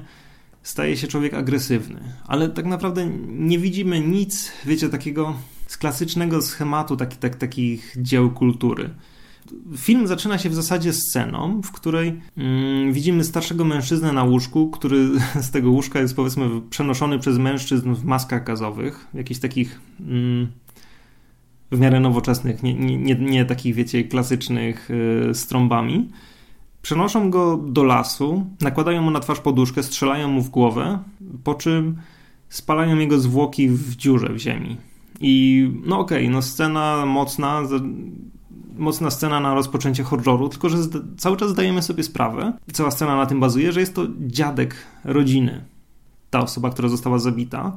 staje 0.63 0.97
się 0.97 1.07
człowiek 1.07 1.35
agresywny. 1.35 2.01
Ale 2.27 2.49
tak 2.49 2.67
naprawdę 2.67 3.11
nie 3.29 3.59
widzimy 3.59 4.01
nic, 4.01 4.53
wiecie, 4.67 4.89
takiego 4.89 5.35
z 5.67 5.77
klasycznego 5.77 6.43
schematu 6.43 6.97
taki, 6.97 7.17
tak, 7.17 7.37
takich 7.37 7.95
dzieł 7.99 8.31
kultury. 8.31 8.91
Film 9.77 10.07
zaczyna 10.07 10.39
się 10.39 10.51
w 10.51 10.55
zasadzie 10.55 10.93
sceną, 10.93 11.61
w 11.63 11.73
której 11.73 12.21
mm, 12.37 12.93
widzimy 12.93 13.25
starszego 13.25 13.65
mężczyznę 13.65 14.13
na 14.13 14.25
łóżku, 14.25 14.71
który 14.71 15.09
z 15.41 15.51
tego 15.51 15.71
łóżka 15.71 16.01
jest 16.01 16.17
powiedzmy 16.17 16.49
przenoszony 16.71 17.19
przez 17.19 17.39
mężczyzn 17.39 17.95
w 17.95 18.05
maskach 18.05 18.45
gazowych, 18.45 19.07
jakichś 19.15 19.41
takich 19.41 19.81
mm, 20.01 20.49
w 21.73 21.81
miarę 21.81 22.01
nowoczesnych, 22.01 22.63
nie, 22.63 22.75
nie, 22.75 22.99
nie, 22.99 23.15
nie 23.15 23.45
takich 23.45 23.75
wiecie 23.75 24.05
klasycznych 24.05 24.91
y, 24.91 25.35
z 25.35 25.47
trąbami. 25.47 26.09
Przenoszą 26.83 27.31
go 27.31 27.57
do 27.57 27.83
lasu, 27.85 28.47
nakładają 28.61 29.03
mu 29.03 29.11
na 29.11 29.21
twarz 29.21 29.41
poduszkę, 29.41 29.83
strzelają 29.83 30.29
mu 30.29 30.43
w 30.43 30.51
głowę, 30.51 30.99
po 31.45 31.55
czym 31.55 31.97
spalają 32.49 32.99
jego 32.99 33.19
zwłoki 33.19 33.69
w 33.69 33.97
dziurze 33.97 34.33
w 34.33 34.39
ziemi. 34.39 34.77
I 35.21 35.71
no 35.85 35.99
okej, 35.99 36.19
okay, 36.19 36.31
no 36.31 36.43
scena 36.43 37.07
mocna, 37.07 37.63
mocna 38.77 39.11
scena 39.11 39.41
na 39.41 39.55
rozpoczęcie 39.55 40.03
horroru, 40.03 40.49
tylko 40.49 40.69
że 40.69 40.77
cały 41.17 41.37
czas 41.37 41.51
zdajemy 41.51 41.83
sobie 41.83 42.03
sprawę, 42.03 42.53
cała 42.73 42.91
scena 42.91 43.17
na 43.17 43.27
tym 43.27 43.41
bazuje, 43.41 43.73
że 43.73 43.81
jest 43.81 43.95
to 43.95 44.07
dziadek 44.21 44.75
rodziny, 45.05 45.65
ta 46.31 46.41
osoba, 46.41 46.71
która 46.71 46.89
została 46.89 47.19
zabita, 47.19 47.77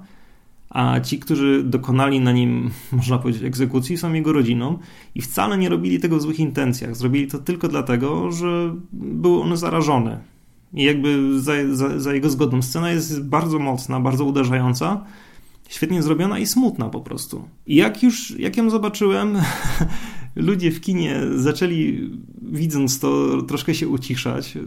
a 0.70 1.00
ci, 1.00 1.20
którzy 1.20 1.64
dokonali 1.64 2.20
na 2.20 2.32
nim, 2.32 2.72
można 2.92 3.18
powiedzieć, 3.18 3.44
egzekucji, 3.44 3.98
są 3.98 4.14
jego 4.14 4.34
rodziną 4.34 4.78
i 5.16 5.22
wcale 5.22 5.58
nie 5.58 5.70
robili 5.70 6.00
tego 6.00 6.18
w 6.18 6.22
złych 6.22 6.40
intencjach. 6.40 6.96
Zrobili 6.96 7.28
to 7.28 7.38
tylko 7.38 7.68
dlatego, 7.68 8.32
że 8.32 8.76
były 8.94 9.42
one 9.42 9.58
zarażone. 9.58 10.20
I 10.74 10.84
jakby 10.84 11.40
za, 11.42 11.54
za, 11.72 12.00
za 12.00 12.14
jego 12.14 12.30
zgodą 12.30 12.62
scena 12.62 12.92
jest 12.92 13.24
bardzo 13.24 13.60
mocna, 13.60 14.00
bardzo 14.00 14.26
uderzająca, 14.26 15.06
świetnie 15.70 16.04
zrobiona 16.04 16.40
i 16.40 16.46
smutna 16.46 16.90
po 16.90 17.02
prostu. 17.02 17.48
I 17.68 17.76
jak 17.76 18.04
już, 18.04 18.40
jak 18.40 18.58
ją 18.58 18.70
zobaczyłem, 18.70 19.38
ludzie 20.36 20.72
w 20.72 20.82
kinie 20.82 21.22
zaczęli, 21.36 22.10
widząc 22.42 23.00
to, 23.00 23.42
troszkę 23.42 23.76
się 23.76 23.88
uciszać. 23.88 24.58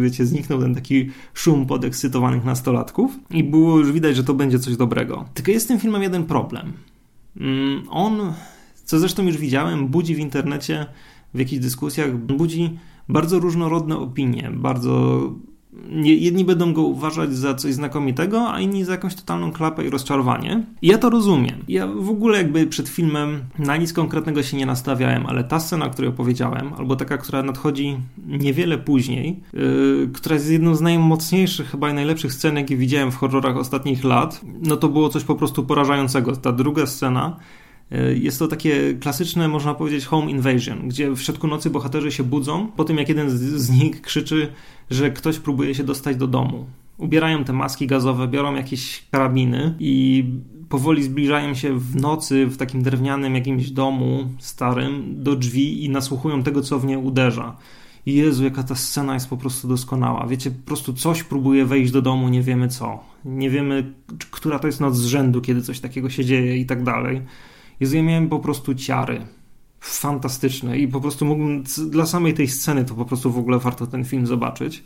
Wiecie, 0.00 0.26
zniknął 0.26 0.60
ten 0.60 0.74
taki 0.74 1.10
szum 1.34 1.66
podekscytowanych 1.66 2.44
nastolatków 2.44 3.18
i 3.30 3.44
było 3.44 3.78
już 3.78 3.92
widać, 3.92 4.16
że 4.16 4.24
to 4.24 4.34
będzie 4.34 4.58
coś 4.58 4.76
dobrego. 4.76 5.24
Tylko 5.34 5.50
jest 5.50 5.64
z 5.64 5.68
tym 5.68 5.80
filmem 5.80 6.02
jeden 6.02 6.24
problem. 6.24 6.72
Mm, 7.36 7.82
on, 7.90 8.32
co 8.84 8.98
zresztą 8.98 9.22
już 9.22 9.36
widziałem, 9.36 9.88
budzi 9.88 10.14
w 10.14 10.18
internecie, 10.18 10.86
w 11.34 11.38
jakichś 11.38 11.62
dyskusjach, 11.62 12.16
budzi 12.16 12.78
bardzo 13.08 13.38
różnorodne 13.38 13.98
opinie, 13.98 14.50
bardzo 14.54 15.20
jedni 16.02 16.44
będą 16.44 16.72
go 16.72 16.82
uważać 16.82 17.36
za 17.36 17.54
coś 17.54 17.74
znakomitego, 17.74 18.52
a 18.52 18.60
inni 18.60 18.84
za 18.84 18.92
jakąś 18.92 19.14
totalną 19.14 19.52
klapę 19.52 19.86
i 19.86 19.90
rozczarowanie. 19.90 20.64
I 20.82 20.86
ja 20.86 20.98
to 20.98 21.10
rozumiem. 21.10 21.64
Ja 21.68 21.86
w 21.86 22.10
ogóle 22.10 22.38
jakby 22.38 22.66
przed 22.66 22.88
filmem 22.88 23.40
na 23.58 23.76
nic 23.76 23.92
konkretnego 23.92 24.42
się 24.42 24.56
nie 24.56 24.66
nastawiałem, 24.66 25.26
ale 25.26 25.44
ta 25.44 25.60
scena, 25.60 25.86
o 25.86 25.90
której 25.90 26.10
opowiedziałem, 26.10 26.72
albo 26.74 26.96
taka, 26.96 27.18
która 27.18 27.42
nadchodzi 27.42 27.96
niewiele 28.26 28.78
później, 28.78 29.40
yy, 29.52 30.10
która 30.14 30.34
jest 30.34 30.50
jedną 30.50 30.74
z 30.74 30.80
najmocniejszych, 30.80 31.70
chyba 31.70 31.90
i 31.90 31.94
najlepszych 31.94 32.32
scen, 32.32 32.56
jakie 32.56 32.76
widziałem 32.76 33.12
w 33.12 33.16
horrorach 33.16 33.56
ostatnich 33.56 34.04
lat, 34.04 34.40
no 34.62 34.76
to 34.76 34.88
było 34.88 35.08
coś 35.08 35.24
po 35.24 35.34
prostu 35.34 35.64
porażającego. 35.64 36.36
Ta 36.36 36.52
druga 36.52 36.86
scena 36.86 37.36
E, 37.90 38.14
jest 38.14 38.38
to 38.38 38.48
takie 38.48 38.94
klasyczne, 38.94 39.48
można 39.48 39.74
powiedzieć, 39.74 40.06
home 40.06 40.30
invasion, 40.30 40.88
gdzie 40.88 41.10
w 41.10 41.20
środku 41.20 41.46
nocy 41.46 41.70
bohaterzy 41.70 42.12
się 42.12 42.22
budzą 42.22 42.66
po 42.76 42.84
tym, 42.84 42.98
jak 42.98 43.08
jeden 43.08 43.30
z 43.30 43.70
nich 43.70 44.02
krzyczy, 44.02 44.52
że 44.90 45.10
ktoś 45.10 45.38
próbuje 45.38 45.74
się 45.74 45.84
dostać 45.84 46.16
do 46.16 46.26
domu. 46.26 46.66
Ubierają 46.98 47.44
te 47.44 47.52
maski 47.52 47.86
gazowe, 47.86 48.28
biorą 48.28 48.54
jakieś 48.54 49.06
karabiny 49.10 49.74
i 49.78 50.24
powoli 50.68 51.02
zbliżają 51.02 51.54
się 51.54 51.78
w 51.78 51.96
nocy 51.96 52.46
w 52.46 52.56
takim 52.56 52.82
drewnianym 52.82 53.34
jakimś 53.34 53.70
domu 53.70 54.28
starym 54.38 55.22
do 55.22 55.36
drzwi 55.36 55.84
i 55.84 55.90
nasłuchują 55.90 56.42
tego, 56.42 56.62
co 56.62 56.78
w 56.78 56.84
nie 56.84 56.98
uderza. 56.98 57.56
Jezu, 58.06 58.44
jaka 58.44 58.62
ta 58.62 58.74
scena 58.74 59.14
jest 59.14 59.28
po 59.28 59.36
prostu 59.36 59.68
doskonała. 59.68 60.26
Wiecie, 60.26 60.50
po 60.50 60.66
prostu 60.66 60.92
coś 60.92 61.22
próbuje 61.22 61.64
wejść 61.64 61.92
do 61.92 62.02
domu, 62.02 62.28
nie 62.28 62.42
wiemy 62.42 62.68
co. 62.68 63.04
Nie 63.24 63.50
wiemy, 63.50 63.94
która 64.30 64.58
to 64.58 64.66
jest 64.66 64.80
noc 64.80 64.96
z 64.96 65.04
rzędu, 65.04 65.40
kiedy 65.40 65.62
coś 65.62 65.80
takiego 65.80 66.10
się 66.10 66.24
dzieje 66.24 66.56
i 66.56 66.66
tak 66.66 66.82
dalej. 66.82 67.22
Jezu, 67.80 67.96
ja 67.96 68.02
miałem 68.02 68.28
po 68.28 68.38
prostu 68.38 68.74
ciary. 68.74 69.26
Fantastyczne 69.80 70.78
i 70.78 70.88
po 70.88 71.00
prostu 71.00 71.24
mógłbym, 71.24 71.64
dla 71.90 72.06
samej 72.06 72.34
tej 72.34 72.48
sceny 72.48 72.84
to 72.84 72.94
po 72.94 73.04
prostu 73.04 73.30
w 73.30 73.38
ogóle 73.38 73.58
warto 73.58 73.86
ten 73.86 74.04
film 74.04 74.26
zobaczyć. 74.26 74.84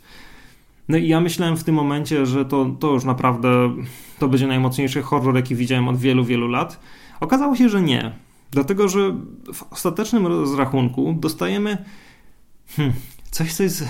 No 0.87 0.97
i 0.97 1.07
ja 1.07 1.21
myślałem 1.21 1.57
w 1.57 1.63
tym 1.63 1.75
momencie, 1.75 2.25
że 2.25 2.45
to, 2.45 2.75
to 2.79 2.93
już 2.93 3.03
naprawdę 3.03 3.75
to 4.19 4.27
będzie 4.27 4.47
najmocniejszy 4.47 5.01
horror, 5.01 5.35
jaki 5.35 5.55
widziałem 5.55 5.87
od 5.87 5.97
wielu, 5.97 6.25
wielu 6.25 6.47
lat. 6.47 6.79
Okazało 7.19 7.55
się, 7.55 7.69
że 7.69 7.81
nie. 7.81 8.11
Dlatego, 8.51 8.89
że 8.89 9.15
w 9.53 9.73
ostatecznym 9.73 10.27
rozrachunku 10.27 11.13
dostajemy 11.19 11.85
hmm, 12.75 12.95
coś, 13.31 13.53
co 13.53 13.63
jest. 13.63 13.83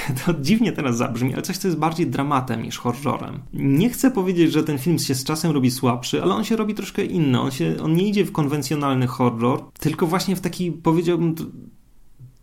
To 0.24 0.34
dziwnie 0.40 0.72
teraz 0.72 0.96
zabrzmi, 0.96 1.34
ale 1.34 1.42
coś, 1.42 1.56
co 1.56 1.68
jest 1.68 1.78
bardziej 1.78 2.06
dramatem 2.06 2.62
niż 2.62 2.78
horrorem. 2.78 3.42
Nie 3.52 3.90
chcę 3.90 4.10
powiedzieć, 4.10 4.52
że 4.52 4.64
ten 4.64 4.78
film 4.78 4.98
się 4.98 5.14
z 5.14 5.24
czasem 5.24 5.50
robi 5.50 5.70
słabszy, 5.70 6.22
ale 6.22 6.34
on 6.34 6.44
się 6.44 6.56
robi 6.56 6.74
troszkę 6.74 7.04
inny. 7.04 7.40
On, 7.40 7.50
się, 7.50 7.76
on 7.82 7.94
nie 7.94 8.08
idzie 8.08 8.24
w 8.24 8.32
konwencjonalny 8.32 9.06
horror, 9.06 9.62
tylko 9.80 10.06
właśnie 10.06 10.36
w 10.36 10.40
taki, 10.40 10.72
powiedziałbym, 10.72 11.34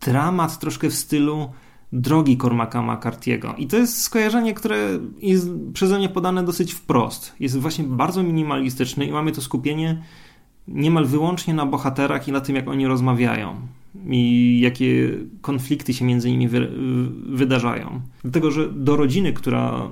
dramat 0.00 0.58
troszkę 0.58 0.90
w 0.90 0.94
stylu 0.94 1.48
drogi 1.92 2.38
Cormaca 2.38 2.78
McCarthy'ego. 2.78 3.54
I 3.58 3.66
to 3.66 3.76
jest 3.76 4.02
skojarzenie, 4.02 4.54
które 4.54 4.76
jest 5.18 5.48
przeze 5.72 5.98
mnie 5.98 6.08
podane 6.08 6.44
dosyć 6.44 6.72
wprost. 6.72 7.32
Jest 7.40 7.58
właśnie 7.58 7.84
bardzo 7.84 8.22
minimalistyczne 8.22 9.04
i 9.04 9.12
mamy 9.12 9.32
to 9.32 9.42
skupienie 9.42 10.02
niemal 10.68 11.04
wyłącznie 11.04 11.54
na 11.54 11.66
bohaterach 11.66 12.28
i 12.28 12.32
na 12.32 12.40
tym, 12.40 12.56
jak 12.56 12.68
oni 12.68 12.86
rozmawiają 12.86 13.56
i 14.10 14.60
jakie 14.60 15.18
konflikty 15.40 15.94
się 15.94 16.04
między 16.04 16.30
nimi 16.30 16.48
wy, 16.48 16.70
wydarzają. 17.26 18.00
Dlatego, 18.22 18.50
że 18.50 18.68
do 18.72 18.96
rodziny, 18.96 19.32
która 19.32 19.90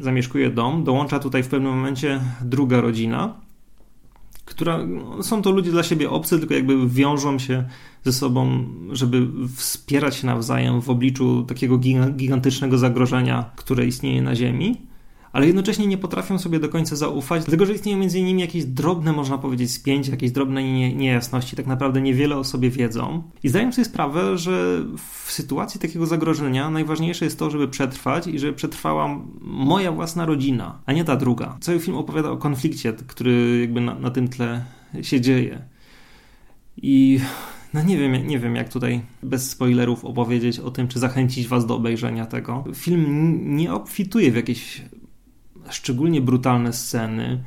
zamieszkuje 0.00 0.50
dom, 0.50 0.84
dołącza 0.84 1.18
tutaj 1.18 1.42
w 1.42 1.48
pewnym 1.48 1.72
momencie 1.72 2.20
druga 2.40 2.80
rodzina, 2.80 3.34
która 4.44 4.86
no, 4.86 5.22
są 5.22 5.42
to 5.42 5.50
ludzie 5.50 5.70
dla 5.70 5.82
siebie 5.82 6.10
obcy, 6.10 6.38
tylko 6.38 6.54
jakby 6.54 6.88
wiążą 6.88 7.38
się 7.38 7.64
ze 8.04 8.12
sobą, 8.12 8.64
żeby 8.92 9.26
wspierać 9.56 10.16
się 10.16 10.26
nawzajem 10.26 10.82
w 10.82 10.90
obliczu 10.90 11.42
takiego 11.42 11.78
gigantycznego 12.16 12.78
zagrożenia, 12.78 13.50
które 13.56 13.86
istnieje 13.86 14.22
na 14.22 14.34
Ziemi 14.34 14.85
ale 15.36 15.46
jednocześnie 15.46 15.86
nie 15.86 15.98
potrafią 15.98 16.38
sobie 16.38 16.60
do 16.60 16.68
końca 16.68 16.96
zaufać, 16.96 17.42
dlatego 17.44 17.66
że 17.66 17.72
istnieją 17.72 17.98
między 17.98 18.22
nimi 18.22 18.40
jakieś 18.40 18.64
drobne, 18.64 19.12
można 19.12 19.38
powiedzieć, 19.38 19.70
spięcia, 19.70 20.10
jakieś 20.10 20.30
drobne 20.30 20.62
nie, 20.62 20.94
niejasności, 20.94 21.56
tak 21.56 21.66
naprawdę 21.66 22.00
niewiele 22.00 22.36
o 22.36 22.44
sobie 22.44 22.70
wiedzą. 22.70 23.22
I 23.42 23.48
zdają 23.48 23.72
sobie 23.72 23.84
sprawę, 23.84 24.38
że 24.38 24.84
w 25.24 25.32
sytuacji 25.32 25.80
takiego 25.80 26.06
zagrożenia 26.06 26.70
najważniejsze 26.70 27.24
jest 27.24 27.38
to, 27.38 27.50
żeby 27.50 27.68
przetrwać 27.68 28.26
i 28.26 28.38
żeby 28.38 28.52
przetrwała 28.52 29.20
moja 29.40 29.92
własna 29.92 30.26
rodzina, 30.26 30.78
a 30.86 30.92
nie 30.92 31.04
ta 31.04 31.16
druga. 31.16 31.56
Cały 31.60 31.80
film 31.80 31.96
opowiada 31.96 32.30
o 32.30 32.36
konflikcie, 32.36 32.92
który 32.92 33.60
jakby 33.60 33.80
na, 33.80 33.94
na 33.94 34.10
tym 34.10 34.28
tle 34.28 34.64
się 35.02 35.20
dzieje. 35.20 35.62
I 36.76 37.20
no 37.74 37.82
nie 37.82 37.98
wiem, 37.98 38.26
nie 38.26 38.38
wiem, 38.38 38.56
jak 38.56 38.68
tutaj 38.68 39.00
bez 39.22 39.50
spoilerów 39.50 40.04
opowiedzieć 40.04 40.58
o 40.58 40.70
tym, 40.70 40.88
czy 40.88 40.98
zachęcić 40.98 41.48
was 41.48 41.66
do 41.66 41.76
obejrzenia 41.76 42.26
tego. 42.26 42.64
Film 42.74 43.56
nie 43.56 43.72
obfituje 43.72 44.32
w 44.32 44.36
jakieś 44.36 44.82
szczególnie 45.70 46.20
brutalne 46.20 46.72
sceny. 46.72 47.42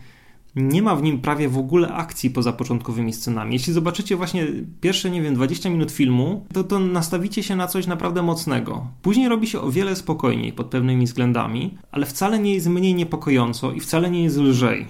Nie 0.56 0.82
ma 0.82 0.96
w 0.96 1.04
nim 1.04 1.22
prawie 1.22 1.50
w 1.50 1.58
ogóle 1.58 1.94
akcji 1.94 2.30
poza 2.30 2.54
początkowymi 2.54 3.14
scenami. 3.14 3.54
Jeśli 3.54 3.74
zobaczycie 3.74 4.16
właśnie 4.16 4.48
pierwsze, 4.82 5.12
nie 5.12 5.22
wiem, 5.22 5.36
20 5.36 5.70
minut 5.70 5.92
filmu, 5.92 6.46
to, 6.54 6.64
to 6.64 6.80
nastawicie 6.80 7.44
się 7.44 7.56
na 7.56 7.68
coś 7.68 7.88
naprawdę 7.88 8.22
mocnego. 8.22 8.88
Później 9.02 9.30
robi 9.30 9.48
się 9.48 9.62
o 9.62 9.72
wiele 9.72 9.96
spokojniej 9.96 10.54
pod 10.54 10.68
pewnymi 10.68 11.06
względami, 11.06 11.78
ale 11.92 12.06
wcale 12.06 12.40
nie 12.40 12.54
jest 12.54 12.68
mniej 12.68 12.96
niepokojąco 12.96 13.72
i 13.72 13.80
wcale 13.80 14.12
nie 14.12 14.24
jest 14.24 14.38
lżej. 14.38 14.88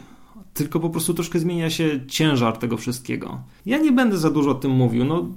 Tylko 0.53 0.79
po 0.79 0.89
prostu 0.89 1.13
troszkę 1.13 1.39
zmienia 1.39 1.69
się 1.69 1.99
ciężar 2.07 2.57
tego 2.57 2.77
wszystkiego. 2.77 3.41
Ja 3.65 3.77
nie 3.77 3.91
będę 3.91 4.17
za 4.17 4.29
dużo 4.31 4.51
o 4.51 4.55
tym 4.55 4.71
mówił. 4.71 5.05
No, 5.05 5.27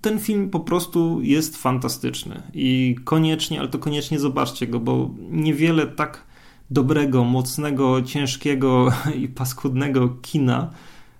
ten 0.00 0.18
film 0.18 0.50
po 0.50 0.60
prostu 0.60 1.20
jest 1.22 1.56
fantastyczny 1.56 2.42
i 2.54 2.96
koniecznie, 3.04 3.60
ale 3.60 3.68
to 3.68 3.78
koniecznie 3.78 4.18
zobaczcie 4.18 4.66
go, 4.66 4.80
bo 4.80 5.10
niewiele 5.30 5.86
tak 5.86 6.25
dobrego, 6.70 7.24
mocnego, 7.24 8.02
ciężkiego 8.02 8.92
i 9.22 9.28
paskudnego 9.28 10.08
kina 10.08 10.70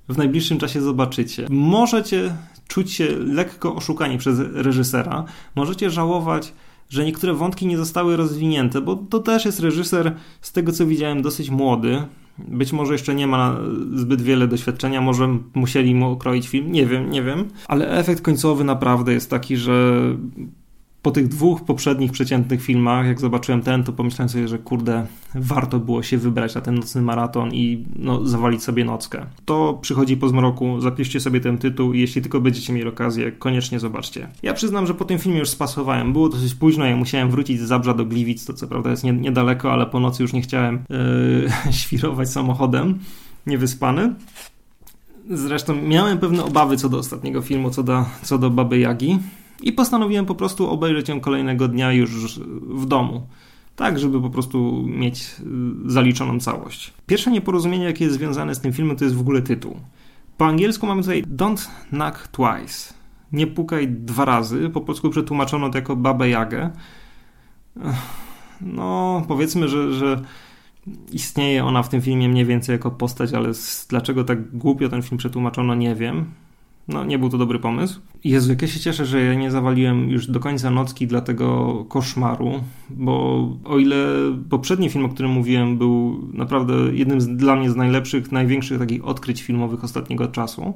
w 0.08 0.18
najbliższym 0.18 0.58
czasie 0.58 0.80
zobaczycie. 0.80 1.46
Możecie 1.50 2.34
czuć 2.68 2.92
się 2.92 3.08
lekko 3.18 3.74
oszukani 3.74 4.18
przez 4.18 4.38
reżysera, 4.54 5.24
możecie 5.54 5.90
żałować, 5.90 6.52
że 6.88 7.04
niektóre 7.04 7.34
wątki 7.34 7.66
nie 7.66 7.76
zostały 7.76 8.16
rozwinięte, 8.16 8.80
bo 8.80 8.96
to 8.96 9.18
też 9.18 9.44
jest 9.44 9.60
reżyser, 9.60 10.16
z 10.40 10.52
tego 10.52 10.72
co 10.72 10.86
widziałem, 10.86 11.22
dosyć 11.22 11.50
młody. 11.50 12.02
Być 12.38 12.72
może 12.72 12.92
jeszcze 12.92 13.14
nie 13.14 13.26
ma 13.26 13.56
zbyt 13.94 14.22
wiele 14.22 14.48
doświadczenia, 14.48 15.00
może 15.00 15.38
musieli 15.54 15.94
mu 15.94 16.10
okroić 16.10 16.48
film, 16.48 16.72
nie 16.72 16.86
wiem, 16.86 17.10
nie 17.10 17.22
wiem. 17.22 17.48
Ale 17.68 17.90
efekt 17.90 18.22
końcowy 18.22 18.64
naprawdę 18.64 19.12
jest 19.12 19.30
taki, 19.30 19.56
że 19.56 20.00
po 21.06 21.10
tych 21.10 21.28
dwóch 21.28 21.64
poprzednich 21.64 22.12
przeciętnych 22.12 22.62
filmach, 22.62 23.06
jak 23.06 23.20
zobaczyłem 23.20 23.62
ten, 23.62 23.84
to 23.84 23.92
pomyślałem 23.92 24.28
sobie, 24.28 24.48
że 24.48 24.58
kurde, 24.58 25.06
warto 25.34 25.78
było 25.78 26.02
się 26.02 26.18
wybrać 26.18 26.54
na 26.54 26.60
ten 26.60 26.74
nocny 26.74 27.02
maraton 27.02 27.54
i 27.54 27.84
no, 27.96 28.26
zawalić 28.26 28.62
sobie 28.62 28.84
nockę. 28.84 29.26
To 29.44 29.78
przychodzi 29.80 30.16
po 30.16 30.28
zmroku, 30.28 30.80
zapiszcie 30.80 31.20
sobie 31.20 31.40
ten 31.40 31.58
tytuł 31.58 31.92
i 31.92 32.00
jeśli 32.00 32.22
tylko 32.22 32.40
będziecie 32.40 32.72
mieli 32.72 32.88
okazję, 32.88 33.32
koniecznie 33.32 33.80
zobaczcie. 33.80 34.28
Ja 34.42 34.54
przyznam, 34.54 34.86
że 34.86 34.94
po 34.94 35.04
tym 35.04 35.18
filmie 35.18 35.38
już 35.38 35.48
spasowałem. 35.48 36.12
Było 36.12 36.28
dosyć 36.28 36.54
późno, 36.54 36.84
ja 36.86 36.96
musiałem 36.96 37.30
wrócić 37.30 37.60
z 37.60 37.64
Zabrza 37.64 37.94
do 37.94 38.04
Gliwic, 38.04 38.44
to 38.44 38.52
co 38.52 38.66
prawda 38.66 38.90
jest 38.90 39.04
nie, 39.04 39.12
niedaleko, 39.12 39.72
ale 39.72 39.86
po 39.86 40.00
nocy 40.00 40.22
już 40.22 40.32
nie 40.32 40.42
chciałem 40.42 40.84
yy, 41.66 41.72
świrować 41.82 42.30
samochodem, 42.30 42.98
niewyspany. 43.46 44.14
Zresztą 45.30 45.82
miałem 45.82 46.18
pewne 46.18 46.44
obawy 46.44 46.76
co 46.76 46.88
do 46.88 46.98
ostatniego 46.98 47.42
filmu, 47.42 47.70
co 47.70 47.82
do, 47.82 48.04
co 48.22 48.38
do 48.38 48.50
Baby 48.50 48.78
Jagi. 48.78 49.18
I 49.62 49.72
postanowiłem 49.72 50.26
po 50.26 50.34
prostu 50.34 50.70
obejrzeć 50.70 51.08
ją 51.08 51.20
kolejnego 51.20 51.68
dnia 51.68 51.92
już 51.92 52.40
w 52.68 52.86
domu. 52.86 53.26
Tak, 53.76 53.98
żeby 53.98 54.20
po 54.20 54.30
prostu 54.30 54.84
mieć 54.86 55.22
y, 55.86 55.90
zaliczoną 55.90 56.40
całość. 56.40 56.92
Pierwsze 57.06 57.30
nieporozumienie, 57.30 57.84
jakie 57.84 58.04
jest 58.04 58.16
związane 58.16 58.54
z 58.54 58.60
tym 58.60 58.72
filmem, 58.72 58.96
to 58.96 59.04
jest 59.04 59.16
w 59.16 59.20
ogóle 59.20 59.42
tytuł. 59.42 59.76
Po 60.36 60.46
angielsku 60.46 60.86
mamy 60.86 61.02
tutaj 61.02 61.22
Don't 61.24 61.68
Knock 61.88 62.28
Twice. 62.28 62.94
Nie 63.32 63.46
pukaj 63.46 63.88
dwa 63.88 64.24
razy. 64.24 64.70
Po 64.70 64.80
polsku 64.80 65.10
przetłumaczono 65.10 65.70
to 65.70 65.78
jako 65.78 65.96
Babę 65.96 66.28
Jagę. 66.28 66.70
No, 68.60 69.22
powiedzmy, 69.28 69.68
że, 69.68 69.92
że 69.92 70.22
istnieje 71.12 71.64
ona 71.64 71.82
w 71.82 71.88
tym 71.88 72.00
filmie 72.02 72.28
mniej 72.28 72.44
więcej 72.44 72.72
jako 72.72 72.90
postać, 72.90 73.32
ale 73.32 73.52
dlaczego 73.88 74.24
tak 74.24 74.56
głupio 74.56 74.88
ten 74.88 75.02
film 75.02 75.18
przetłumaczono, 75.18 75.74
nie 75.74 75.94
wiem. 75.94 76.24
No, 76.88 77.04
nie 77.04 77.18
był 77.18 77.28
to 77.28 77.38
dobry 77.38 77.58
pomysł. 77.58 78.00
Jezu, 78.24 78.50
jak 78.50 78.62
ja 78.62 78.68
się 78.68 78.80
cieszę, 78.80 79.06
że 79.06 79.24
ja 79.24 79.34
nie 79.34 79.50
zawaliłem 79.50 80.10
już 80.10 80.26
do 80.26 80.40
końca 80.40 80.70
nocki 80.70 81.06
dla 81.06 81.20
tego 81.20 81.84
koszmaru, 81.88 82.52
bo 82.90 83.48
o 83.64 83.78
ile 83.78 84.06
poprzedni 84.50 84.90
film, 84.90 85.04
o 85.04 85.08
którym 85.08 85.30
mówiłem, 85.30 85.78
był 85.78 86.28
naprawdę 86.32 86.74
jednym 86.92 87.20
z, 87.20 87.28
dla 87.28 87.56
mnie 87.56 87.70
z 87.70 87.76
najlepszych, 87.76 88.32
największych 88.32 88.78
takich 88.78 89.04
odkryć 89.04 89.42
filmowych 89.42 89.84
ostatniego 89.84 90.28
czasu, 90.28 90.74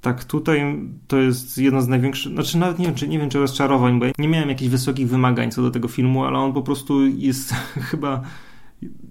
tak 0.00 0.24
tutaj 0.24 0.78
to 1.08 1.16
jest 1.16 1.58
jedno 1.58 1.82
z 1.82 1.88
największych, 1.88 2.32
znaczy 2.32 2.58
nawet 2.58 2.78
nie 2.78 2.86
wiem, 2.86 2.94
czy, 2.94 3.08
nie 3.08 3.18
wiem, 3.18 3.30
czy 3.30 3.38
rozczarowań, 3.38 3.98
bo 3.98 4.04
ja 4.04 4.12
nie 4.18 4.28
miałem 4.28 4.48
jakichś 4.48 4.70
wysokich 4.70 5.08
wymagań 5.08 5.50
co 5.50 5.62
do 5.62 5.70
tego 5.70 5.88
filmu, 5.88 6.24
ale 6.24 6.38
on 6.38 6.52
po 6.52 6.62
prostu 6.62 7.06
jest 7.06 7.54
chyba 7.90 8.22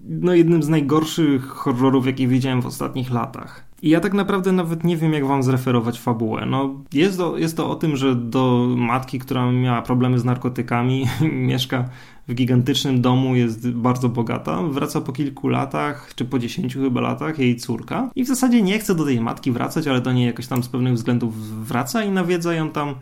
no, 0.08 0.34
jednym 0.34 0.62
z 0.62 0.68
najgorszych 0.68 1.46
horrorów, 1.46 2.06
jakie 2.06 2.28
widziałem 2.28 2.62
w 2.62 2.66
ostatnich 2.66 3.10
latach. 3.10 3.71
I 3.82 3.90
ja 3.90 4.00
tak 4.00 4.14
naprawdę 4.14 4.52
nawet 4.52 4.84
nie 4.84 4.96
wiem, 4.96 5.12
jak 5.12 5.26
wam 5.26 5.42
zreferować 5.42 6.00
fabułę. 6.00 6.46
No, 6.46 6.74
jest, 6.92 7.18
to, 7.18 7.38
jest 7.38 7.56
to 7.56 7.70
o 7.70 7.74
tym, 7.74 7.96
że 7.96 8.16
do 8.16 8.66
matki, 8.76 9.18
która 9.18 9.52
miała 9.52 9.82
problemy 9.82 10.18
z 10.18 10.24
narkotykami, 10.24 11.06
mieszka 11.50 11.88
w 12.28 12.34
gigantycznym 12.34 13.00
domu, 13.00 13.34
jest 13.34 13.70
bardzo 13.70 14.08
bogata. 14.08 14.62
Wraca 14.62 15.00
po 15.00 15.12
kilku 15.12 15.48
latach, 15.48 16.12
czy 16.14 16.24
po 16.24 16.38
dziesięciu 16.38 16.82
chyba 16.82 17.00
latach, 17.00 17.38
jej 17.38 17.56
córka. 17.56 18.10
I 18.14 18.24
w 18.24 18.26
zasadzie 18.26 18.62
nie 18.62 18.78
chce 18.78 18.94
do 18.94 19.04
tej 19.04 19.20
matki 19.20 19.52
wracać, 19.52 19.86
ale 19.86 20.00
do 20.00 20.12
niej 20.12 20.26
jakoś 20.26 20.46
tam 20.46 20.62
z 20.62 20.68
pewnych 20.68 20.94
względów 20.94 21.64
wraca 21.66 22.04
i 22.04 22.10
nawiedza 22.10 22.54
ją 22.54 22.70
tam 22.70 22.94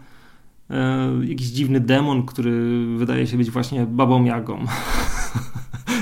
e, 0.70 1.10
jakiś 1.24 1.46
dziwny 1.46 1.80
demon, 1.80 2.26
który 2.26 2.86
wydaje 2.96 3.26
się 3.26 3.36
być 3.36 3.50
właśnie 3.50 3.86
babą 3.86 4.24
Jagą. 4.24 4.58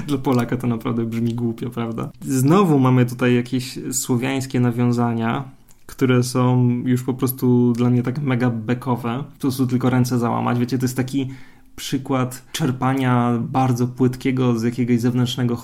Dla 0.08 0.18
Polaka 0.18 0.56
to 0.56 0.66
naprawdę 0.66 1.04
brzmi 1.04 1.34
głupio, 1.34 1.70
prawda? 1.70 2.10
Znowu 2.20 2.78
mamy 2.78 3.06
tutaj 3.06 3.34
jakieś 3.34 3.78
słowiańskie 3.92 4.60
nawiązania, 4.60 5.44
które 5.86 6.22
są 6.22 6.68
już 6.84 7.02
po 7.02 7.14
prostu 7.14 7.72
dla 7.72 7.90
mnie 7.90 8.02
tak 8.02 8.18
mega 8.18 8.50
bekowe. 8.50 9.24
Po 9.34 9.40
prostu 9.40 9.66
tylko 9.66 9.90
ręce 9.90 10.18
załamać. 10.18 10.58
Wiecie, 10.58 10.78
to 10.78 10.84
jest 10.84 10.96
taki 10.96 11.28
przykład 11.76 12.44
czerpania 12.52 13.38
bardzo 13.40 13.86
płytkiego 13.86 14.58
z 14.58 14.62
jakiegoś 14.62 15.00
zewnętrznego, 15.00 15.62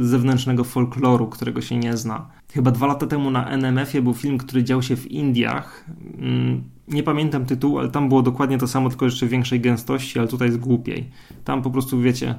zewnętrznego 0.00 0.64
folkloru, 0.64 1.26
którego 1.26 1.60
się 1.60 1.76
nie 1.76 1.96
zna. 1.96 2.28
Chyba 2.52 2.70
dwa 2.70 2.86
lata 2.86 3.06
temu 3.06 3.30
na 3.30 3.48
NMF-ie 3.48 4.02
był 4.02 4.14
film, 4.14 4.38
który 4.38 4.64
dział 4.64 4.82
się 4.82 4.96
w 4.96 5.10
Indiach. 5.10 5.84
Mm, 6.18 6.62
nie 6.88 7.02
pamiętam 7.02 7.46
tytułu, 7.46 7.78
ale 7.78 7.88
tam 7.88 8.08
było 8.08 8.22
dokładnie 8.22 8.58
to 8.58 8.66
samo, 8.66 8.88
tylko 8.88 9.04
jeszcze 9.04 9.26
większej 9.26 9.60
gęstości, 9.60 10.18
ale 10.18 10.28
tutaj 10.28 10.48
jest 10.48 10.60
głupiej. 10.60 11.10
Tam 11.44 11.62
po 11.62 11.70
prostu, 11.70 12.00
wiecie, 12.00 12.34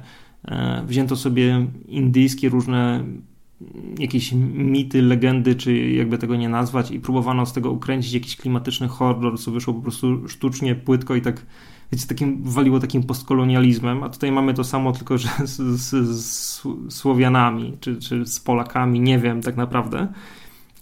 wzięto 0.86 1.16
sobie 1.16 1.66
indyjskie 1.88 2.48
różne 2.48 3.04
jakieś 3.98 4.32
mity, 4.54 5.02
legendy, 5.02 5.54
czy 5.54 5.78
jakby 5.78 6.18
tego 6.18 6.36
nie 6.36 6.48
nazwać, 6.48 6.90
i 6.90 7.00
próbowano 7.00 7.46
z 7.46 7.52
tego 7.52 7.70
ukręcić 7.70 8.12
jakiś 8.12 8.36
klimatyczny 8.36 8.88
horror, 8.88 9.38
co 9.38 9.50
wyszło 9.50 9.74
po 9.74 9.80
prostu 9.80 10.28
sztucznie, 10.28 10.74
płytko 10.74 11.14
i 11.14 11.22
tak 11.22 11.46
wiecie, 11.92 12.06
takim, 12.06 12.42
waliło 12.42 12.80
takim 12.80 13.02
postkolonializmem, 13.02 14.02
a 14.02 14.08
tutaj 14.08 14.32
mamy 14.32 14.54
to 14.54 14.64
samo, 14.64 14.92
tylko 14.92 15.18
że 15.18 15.28
z, 15.44 15.80
z, 15.80 16.08
z 16.20 16.62
Słowianami, 16.88 17.76
czy, 17.80 17.96
czy 17.96 18.26
z 18.26 18.40
Polakami, 18.40 19.00
nie 19.00 19.18
wiem 19.18 19.42
tak 19.42 19.56
naprawdę. 19.56 20.08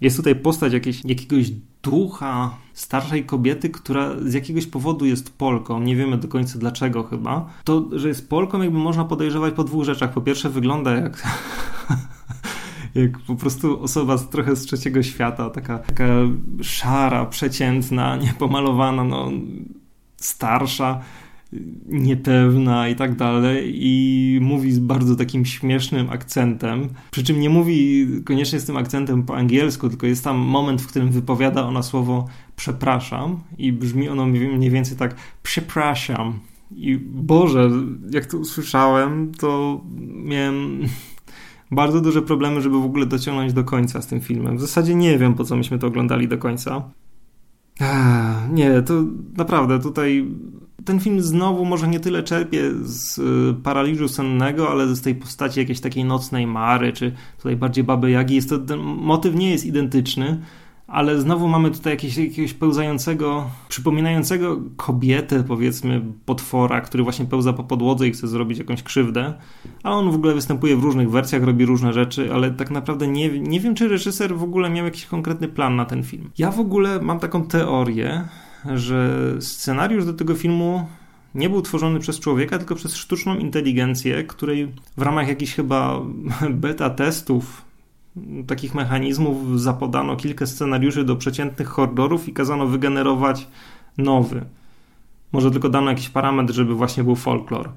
Jest 0.00 0.16
tutaj 0.16 0.36
postać 0.36 0.72
jakiegoś 1.04 1.50
ducha 1.82 2.56
starszej 2.72 3.24
kobiety, 3.24 3.70
która 3.70 4.10
z 4.20 4.34
jakiegoś 4.34 4.66
powodu 4.66 5.04
jest 5.04 5.38
Polką, 5.38 5.80
nie 5.80 5.96
wiemy 5.96 6.18
do 6.18 6.28
końca 6.28 6.58
dlaczego 6.58 7.02
chyba. 7.02 7.50
To, 7.64 7.84
że 7.92 8.08
jest 8.08 8.28
Polką, 8.28 8.62
jakby 8.62 8.78
można 8.78 9.04
podejrzewać 9.04 9.54
po 9.54 9.64
dwóch 9.64 9.84
rzeczach. 9.84 10.12
Po 10.12 10.20
pierwsze, 10.20 10.50
wygląda 10.50 10.92
jak. 10.92 11.22
jak 12.94 13.18
po 13.18 13.34
prostu 13.34 13.82
osoba 13.82 14.16
z, 14.16 14.28
trochę 14.28 14.56
z 14.56 14.62
trzeciego 14.62 15.02
świata, 15.02 15.50
taka, 15.50 15.78
taka 15.78 16.08
szara, 16.62 17.26
przeciętna, 17.26 18.16
niepomalowana, 18.24 19.04
no, 19.04 19.30
starsza 20.16 21.00
niepewna 21.86 22.88
i 22.88 22.96
tak 22.96 23.16
dalej 23.16 23.72
i 23.74 24.38
mówi 24.42 24.72
z 24.72 24.78
bardzo 24.78 25.16
takim 25.16 25.44
śmiesznym 25.44 26.10
akcentem. 26.10 26.88
Przy 27.10 27.24
czym 27.24 27.40
nie 27.40 27.50
mówi 27.50 28.06
koniecznie 28.24 28.60
z 28.60 28.64
tym 28.64 28.76
akcentem 28.76 29.22
po 29.22 29.36
angielsku, 29.36 29.88
tylko 29.88 30.06
jest 30.06 30.24
tam 30.24 30.38
moment, 30.38 30.82
w 30.82 30.86
którym 30.86 31.10
wypowiada 31.10 31.62
ona 31.62 31.82
słowo 31.82 32.28
przepraszam 32.56 33.40
i 33.58 33.72
brzmi 33.72 34.08
ono 34.08 34.26
mniej 34.26 34.70
więcej 34.70 34.96
tak 34.96 35.14
przepraszam. 35.42 36.38
I 36.76 36.96
Boże, 37.06 37.70
jak 38.10 38.26
to 38.26 38.38
usłyszałem, 38.38 39.32
to 39.38 39.80
miałem 40.24 40.80
bardzo 41.70 42.00
duże 42.00 42.22
problemy, 42.22 42.60
żeby 42.60 42.80
w 42.80 42.84
ogóle 42.84 43.06
dociągnąć 43.06 43.52
do 43.52 43.64
końca 43.64 44.02
z 44.02 44.06
tym 44.06 44.20
filmem. 44.20 44.56
W 44.56 44.60
zasadzie 44.60 44.94
nie 44.94 45.18
wiem, 45.18 45.34
po 45.34 45.44
co 45.44 45.56
myśmy 45.56 45.78
to 45.78 45.86
oglądali 45.86 46.28
do 46.28 46.38
końca. 46.38 46.82
nie, 48.52 48.82
to 48.82 49.04
naprawdę 49.36 49.80
tutaj 49.80 50.26
ten 50.84 51.00
film 51.00 51.20
znowu 51.20 51.64
może 51.64 51.88
nie 51.88 52.00
tyle 52.00 52.22
czerpie 52.22 52.62
z 52.82 53.18
y, 53.18 53.62
paraliżu 53.62 54.08
sennego, 54.08 54.70
ale 54.70 54.94
z 54.94 55.00
tej 55.00 55.14
postaci 55.14 55.60
jakiejś 55.60 55.80
takiej 55.80 56.04
nocnej 56.04 56.46
Mary, 56.46 56.92
czy 56.92 57.12
tutaj 57.36 57.56
bardziej 57.56 57.84
Baby 57.84 58.10
Jagi. 58.10 58.34
Jest 58.34 58.48
to, 58.48 58.58
ten 58.58 58.78
motyw 58.80 59.34
nie 59.34 59.50
jest 59.50 59.66
identyczny, 59.66 60.40
ale 60.90 61.20
znowu 61.20 61.48
mamy 61.48 61.70
tutaj 61.70 61.92
jakieś, 61.92 62.16
jakiegoś 62.16 62.54
pełzającego, 62.54 63.50
przypominającego 63.68 64.60
kobietę, 64.76 65.44
powiedzmy, 65.44 66.02
potwora, 66.24 66.80
który 66.80 67.02
właśnie 67.02 67.24
pełza 67.24 67.52
po 67.52 67.64
podłodze 67.64 68.08
i 68.08 68.12
chce 68.12 68.28
zrobić 68.28 68.58
jakąś 68.58 68.82
krzywdę. 68.82 69.34
A 69.82 69.90
on 69.90 70.10
w 70.10 70.14
ogóle 70.14 70.34
występuje 70.34 70.76
w 70.76 70.84
różnych 70.84 71.10
wersjach, 71.10 71.42
robi 71.42 71.66
różne 71.66 71.92
rzeczy, 71.92 72.34
ale 72.34 72.50
tak 72.50 72.70
naprawdę 72.70 73.08
nie, 73.08 73.38
nie 73.38 73.60
wiem, 73.60 73.74
czy 73.74 73.88
reżyser 73.88 74.36
w 74.36 74.42
ogóle 74.42 74.70
miał 74.70 74.84
jakiś 74.84 75.06
konkretny 75.06 75.48
plan 75.48 75.76
na 75.76 75.84
ten 75.84 76.02
film. 76.02 76.30
Ja 76.38 76.50
w 76.50 76.60
ogóle 76.60 77.02
mam 77.02 77.18
taką 77.18 77.44
teorię, 77.44 78.28
że 78.74 79.12
scenariusz 79.40 80.04
do 80.04 80.14
tego 80.14 80.34
filmu 80.34 80.86
nie 81.34 81.50
był 81.50 81.62
tworzony 81.62 82.00
przez 82.00 82.20
człowieka, 82.20 82.58
tylko 82.58 82.74
przez 82.74 82.96
sztuczną 82.96 83.36
inteligencję, 83.36 84.24
której 84.24 84.72
w 84.96 85.02
ramach 85.02 85.28
jakichś 85.28 85.54
chyba 85.54 86.00
beta 86.50 86.90
testów 86.90 87.64
takich 88.46 88.74
mechanizmów 88.74 89.60
zapodano 89.60 90.16
kilka 90.16 90.46
scenariuszy 90.46 91.04
do 91.04 91.16
przeciętnych 91.16 91.68
horrorów 91.68 92.28
i 92.28 92.32
kazano 92.32 92.66
wygenerować 92.66 93.48
nowy. 93.98 94.44
Może 95.32 95.50
tylko 95.50 95.68
dano 95.68 95.90
jakiś 95.90 96.08
parametr, 96.08 96.54
żeby 96.54 96.74
właśnie 96.74 97.04
był 97.04 97.16
folklor. 97.16 97.70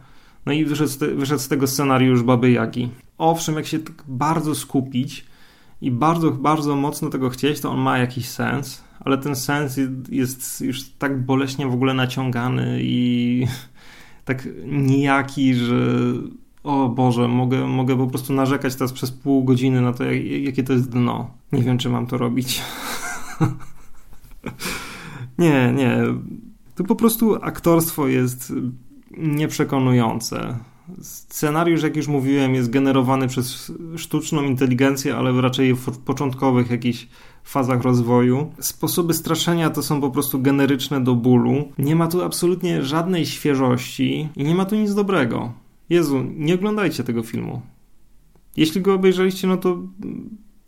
No 0.46 0.54
i 0.54 0.66
wyszedł 0.66 0.92
wyszedł 1.16 1.42
z 1.42 1.48
tego 1.48 1.68
scenariusz 1.68 2.24
Baby 2.24 2.52
Jagi. 2.52 2.90
Owszem, 3.18 3.56
jak 3.56 3.66
się 3.66 3.80
tak 3.80 4.04
bardzo 4.08 4.56
skupić 4.56 5.26
i 5.82 5.92
bardzo, 5.92 6.32
bardzo 6.32 6.76
mocno 6.76 7.10
tego 7.10 7.30
chcieć, 7.30 7.60
to 7.60 7.72
on 7.72 7.80
ma 7.80 7.98
jakiś 7.98 8.30
sens, 8.30 8.84
ale 9.06 9.18
ten 9.18 9.36
sens 9.36 9.80
jest 10.10 10.62
już 10.62 10.90
tak 10.90 11.26
boleśnie 11.26 11.68
w 11.68 11.74
ogóle 11.74 11.94
naciągany 11.94 12.80
i 12.82 13.48
tak 14.26 14.48
nijaki, 14.66 15.56
że 15.56 15.76
o 16.64 16.90
Boże, 16.90 17.28
mogę, 17.28 17.68
mogę 17.68 17.98
po 17.98 18.08
prostu 18.08 18.34
narzekać 18.34 18.76
teraz 18.76 18.94
przez 18.94 19.12
pół 19.12 19.44
godziny 19.44 19.82
na 19.82 19.94
to, 19.94 20.04
jak, 20.04 20.26
jakie 20.26 20.64
to 20.64 20.74
jest 20.74 20.90
dno. 20.90 21.32
Nie 21.52 21.64
wiem, 21.64 21.78
czy 21.78 21.90
mam 21.90 22.08
to 22.08 22.18
robić. 22.18 22.62
nie, 25.38 25.74
nie. 25.76 25.98
To 26.76 26.84
po 26.84 26.96
prostu 26.96 27.36
aktorstwo 27.36 28.08
jest 28.08 28.54
nieprzekonujące. 29.18 30.58
Scenariusz, 31.02 31.84
jak 31.84 31.96
już 31.96 32.08
mówiłem, 32.08 32.56
jest 32.56 32.70
generowany 32.70 33.28
przez 33.28 33.72
sztuczną 33.98 34.44
inteligencję, 34.44 35.16
ale 35.16 35.42
raczej 35.42 35.74
w 35.74 35.98
początkowych 35.98 36.70
jakichś 36.70 37.08
fazach 37.50 37.82
rozwoju. 37.82 38.52
Sposoby 38.60 39.14
straszenia 39.14 39.70
to 39.70 39.84
są 39.84 40.02
po 40.02 40.10
prostu 40.10 40.42
generyczne 40.42 41.04
do 41.04 41.16
bólu. 41.16 41.72
Nie 41.78 41.96
ma 41.96 42.08
tu 42.08 42.24
absolutnie 42.24 42.84
żadnej 42.84 43.26
świeżości 43.26 44.30
i 44.36 44.44
nie 44.44 44.56
ma 44.56 44.66
tu 44.66 44.76
nic 44.76 44.94
dobrego. 44.94 45.54
Jezu, 45.90 46.26
nie 46.36 46.56
oglądajcie 46.56 47.04
tego 47.04 47.24
filmu. 47.24 47.62
Jeśli 48.58 48.82
go 48.82 48.94
obejrzeliście, 48.94 49.48
no 49.48 49.58
to 49.58 49.78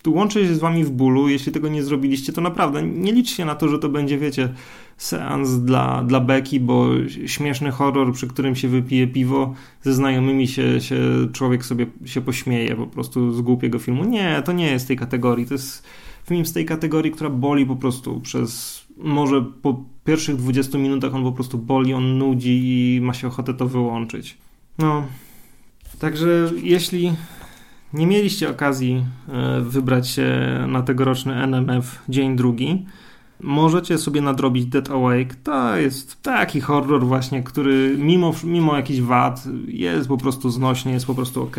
łączę 0.07 0.47
się 0.47 0.55
z 0.55 0.59
wami 0.59 0.83
w 0.83 0.89
bólu. 0.89 1.29
Jeśli 1.29 1.51
tego 1.51 1.69
nie 1.69 1.83
zrobiliście, 1.83 2.33
to 2.33 2.41
naprawdę 2.41 2.83
nie 2.83 3.11
liczcie 3.11 3.45
na 3.45 3.55
to, 3.55 3.67
że 3.67 3.79
to 3.79 3.89
będzie, 3.89 4.17
wiecie, 4.17 4.53
seans 4.97 5.49
dla, 5.49 6.03
dla 6.03 6.19
beki, 6.19 6.59
bo 6.59 6.89
śmieszny 7.25 7.71
horror, 7.71 8.13
przy 8.13 8.27
którym 8.27 8.55
się 8.55 8.67
wypije 8.67 9.07
piwo, 9.07 9.53
ze 9.81 9.93
znajomymi 9.93 10.47
się, 10.47 10.81
się 10.81 10.97
człowiek 11.33 11.65
sobie 11.65 11.85
się 12.05 12.21
pośmieje 12.21 12.75
po 12.75 12.87
prostu 12.87 13.31
z 13.31 13.41
głupiego 13.41 13.79
filmu. 13.79 14.05
Nie, 14.05 14.41
to 14.45 14.51
nie 14.51 14.71
jest 14.71 14.87
tej 14.87 14.97
kategorii. 14.97 15.45
To 15.45 15.53
jest 15.53 15.83
film 16.25 16.45
z 16.45 16.53
tej 16.53 16.65
kategorii, 16.65 17.11
która 17.11 17.29
boli 17.29 17.65
po 17.65 17.75
prostu 17.75 18.21
przez 18.21 18.81
może 18.97 19.41
po 19.61 19.83
pierwszych 20.03 20.35
20 20.35 20.77
minutach 20.77 21.15
on 21.15 21.23
po 21.23 21.31
prostu 21.31 21.57
boli, 21.57 21.93
on 21.93 22.17
nudzi 22.17 22.61
i 22.63 23.01
ma 23.01 23.13
się 23.13 23.27
ochotę 23.27 23.53
to 23.53 23.67
wyłączyć. 23.67 24.37
No, 24.77 25.03
także 25.99 26.51
jeśli 26.63 27.13
nie 27.93 28.07
mieliście 28.07 28.49
okazji 28.49 29.05
e, 29.27 29.61
wybrać 29.61 30.09
się 30.09 30.27
na 30.67 30.81
tegoroczny 30.81 31.43
NMF 31.43 32.03
dzień 32.09 32.35
drugi, 32.35 32.85
możecie 33.39 33.97
sobie 33.97 34.21
nadrobić 34.21 34.65
Dead 34.65 34.91
Awake. 34.91 35.35
To 35.43 35.77
jest 35.77 36.21
taki 36.21 36.61
horror 36.61 37.05
właśnie, 37.05 37.43
który 37.43 37.95
mimo, 37.99 38.33
mimo 38.43 38.75
jakichś 38.75 38.99
wad 38.99 39.43
jest 39.67 40.07
po 40.07 40.17
prostu 40.17 40.49
znośny, 40.49 40.91
jest 40.91 41.05
po 41.05 41.15
prostu 41.15 41.43
ok. 41.43 41.57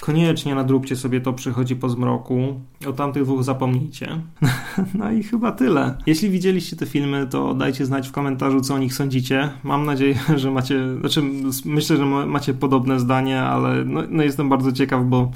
Koniecznie 0.00 0.54
nadróbcie 0.54 0.96
sobie 0.96 1.20
to 1.20 1.32
Przychodzi 1.32 1.76
po 1.76 1.88
zmroku. 1.88 2.60
O 2.88 2.92
tamtych 2.92 3.24
dwóch 3.24 3.44
zapomnijcie. 3.44 4.20
no 4.98 5.12
i 5.12 5.22
chyba 5.22 5.52
tyle. 5.52 5.98
Jeśli 6.06 6.30
widzieliście 6.30 6.76
te 6.76 6.86
filmy, 6.86 7.26
to 7.26 7.54
dajcie 7.54 7.86
znać 7.86 8.08
w 8.08 8.12
komentarzu, 8.12 8.60
co 8.60 8.74
o 8.74 8.78
nich 8.78 8.94
sądzicie. 8.94 9.50
Mam 9.62 9.84
nadzieję, 9.84 10.18
że 10.36 10.50
macie, 10.50 10.98
znaczy 11.00 11.22
myślę, 11.64 11.96
że 11.96 12.04
macie 12.06 12.54
podobne 12.54 13.00
zdanie, 13.00 13.42
ale 13.42 13.84
no, 13.84 14.02
no 14.08 14.22
jestem 14.22 14.48
bardzo 14.48 14.72
ciekaw, 14.72 15.04
bo 15.04 15.30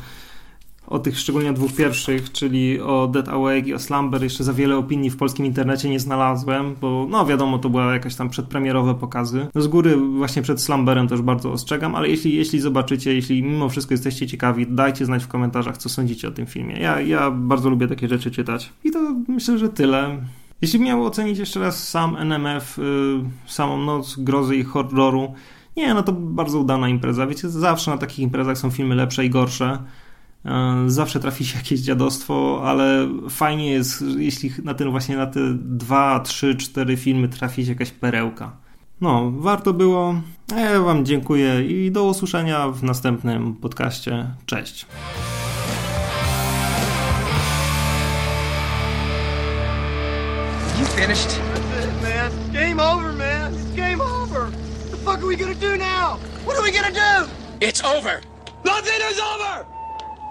o 0.90 0.98
tych 0.98 1.18
szczególnie 1.18 1.52
dwóch 1.52 1.72
pierwszych, 1.72 2.32
czyli 2.32 2.80
o 2.80 3.06
Dead 3.06 3.28
Awake 3.28 3.66
i 3.66 3.74
o 3.74 3.78
Slumber 3.78 4.22
jeszcze 4.22 4.44
za 4.44 4.52
wiele 4.52 4.76
opinii 4.76 5.10
w 5.10 5.16
polskim 5.16 5.46
internecie 5.46 5.90
nie 5.90 6.00
znalazłem, 6.00 6.74
bo 6.80 7.06
no 7.10 7.26
wiadomo, 7.26 7.58
to 7.58 7.70
była 7.70 7.92
jakaś 7.92 8.14
tam 8.14 8.30
przedpremierowe 8.30 8.94
pokazy. 8.94 9.46
Z 9.54 9.66
góry 9.66 9.96
właśnie 9.96 10.42
przed 10.42 10.62
Slumberem 10.62 11.08
też 11.08 11.22
bardzo 11.22 11.52
ostrzegam, 11.52 11.94
ale 11.94 12.08
jeśli, 12.08 12.36
jeśli 12.36 12.60
zobaczycie, 12.60 13.14
jeśli 13.14 13.42
mimo 13.42 13.68
wszystko 13.68 13.94
jesteście 13.94 14.26
ciekawi, 14.26 14.66
dajcie 14.66 15.06
znać 15.06 15.24
w 15.24 15.28
komentarzach, 15.28 15.76
co 15.76 15.88
sądzicie 15.88 16.28
o 16.28 16.30
tym 16.30 16.46
filmie. 16.46 16.80
Ja, 16.80 17.00
ja 17.00 17.30
bardzo 17.30 17.70
lubię 17.70 17.88
takie 17.88 18.08
rzeczy 18.08 18.30
czytać. 18.30 18.72
I 18.84 18.90
to 18.90 18.98
myślę, 19.28 19.58
że 19.58 19.68
tyle. 19.68 20.18
Jeśli 20.62 20.80
miał 20.80 21.04
ocenić 21.04 21.38
jeszcze 21.38 21.60
raz 21.60 21.88
sam 21.88 22.16
NMF, 22.16 22.78
yy, 22.78 23.24
samą 23.46 23.84
noc 23.84 24.16
grozy 24.18 24.56
i 24.56 24.64
horroru, 24.64 25.34
nie, 25.76 25.94
no 25.94 26.02
to 26.02 26.12
bardzo 26.12 26.58
udana 26.58 26.88
impreza. 26.88 27.26
Wiecie, 27.26 27.48
zawsze 27.48 27.90
na 27.90 27.98
takich 27.98 28.18
imprezach 28.18 28.58
są 28.58 28.70
filmy 28.70 28.94
lepsze 28.94 29.24
i 29.24 29.30
gorsze. 29.30 29.78
E, 30.44 30.84
zawsze 30.86 31.20
trafi 31.20 31.46
się 31.46 31.58
jakieś 31.62 31.80
dziadostwo, 31.80 32.62
ale 32.64 33.08
fajnie 33.30 33.70
jest, 33.70 34.04
jeśli 34.18 34.50
na 34.64 34.74
ten 34.74 34.90
właśnie 34.90 35.16
na 35.16 35.26
te 35.26 35.40
dwa, 35.54 36.20
trzy, 36.20 36.54
cztery 36.54 36.96
filmy 36.96 37.28
trafi 37.28 37.64
się 37.64 37.72
jakaś 37.72 37.90
perełka. 37.90 38.56
No, 39.00 39.32
warto 39.34 39.72
było. 39.72 40.14
Ja 40.56 40.80
Wam 40.80 41.04
dziękuję 41.04 41.64
i 41.64 41.90
do 41.90 42.04
usłyszenia 42.04 42.68
w 42.68 42.82
następnym 42.82 43.54
podcaście. 43.54 44.34
Cześć. 44.46 44.86
You 50.80 50.86
finished? 50.86 51.40
That's 51.54 51.84
it, 51.84 52.02
man. 52.02 52.52
Game 52.52 52.80
over, 52.80 53.12
man. 53.12 53.54
It's 53.54 53.76
game 53.76 54.00
over. 54.00 54.50
What 54.50 54.90
the 54.90 54.96
fuck 54.96 55.18
are 55.18 55.26
we 55.26 55.36
gonna 55.36 55.54
do 55.54 55.76
now? 55.76 56.18
What 56.44 56.56
are 56.56 56.62
we 56.62 56.72
gonna 56.72 56.92
do? 56.92 57.30
It's 57.60 57.84
over. 57.84 58.20
Nothing 58.64 59.00
is 59.10 59.20
over! 59.34 59.79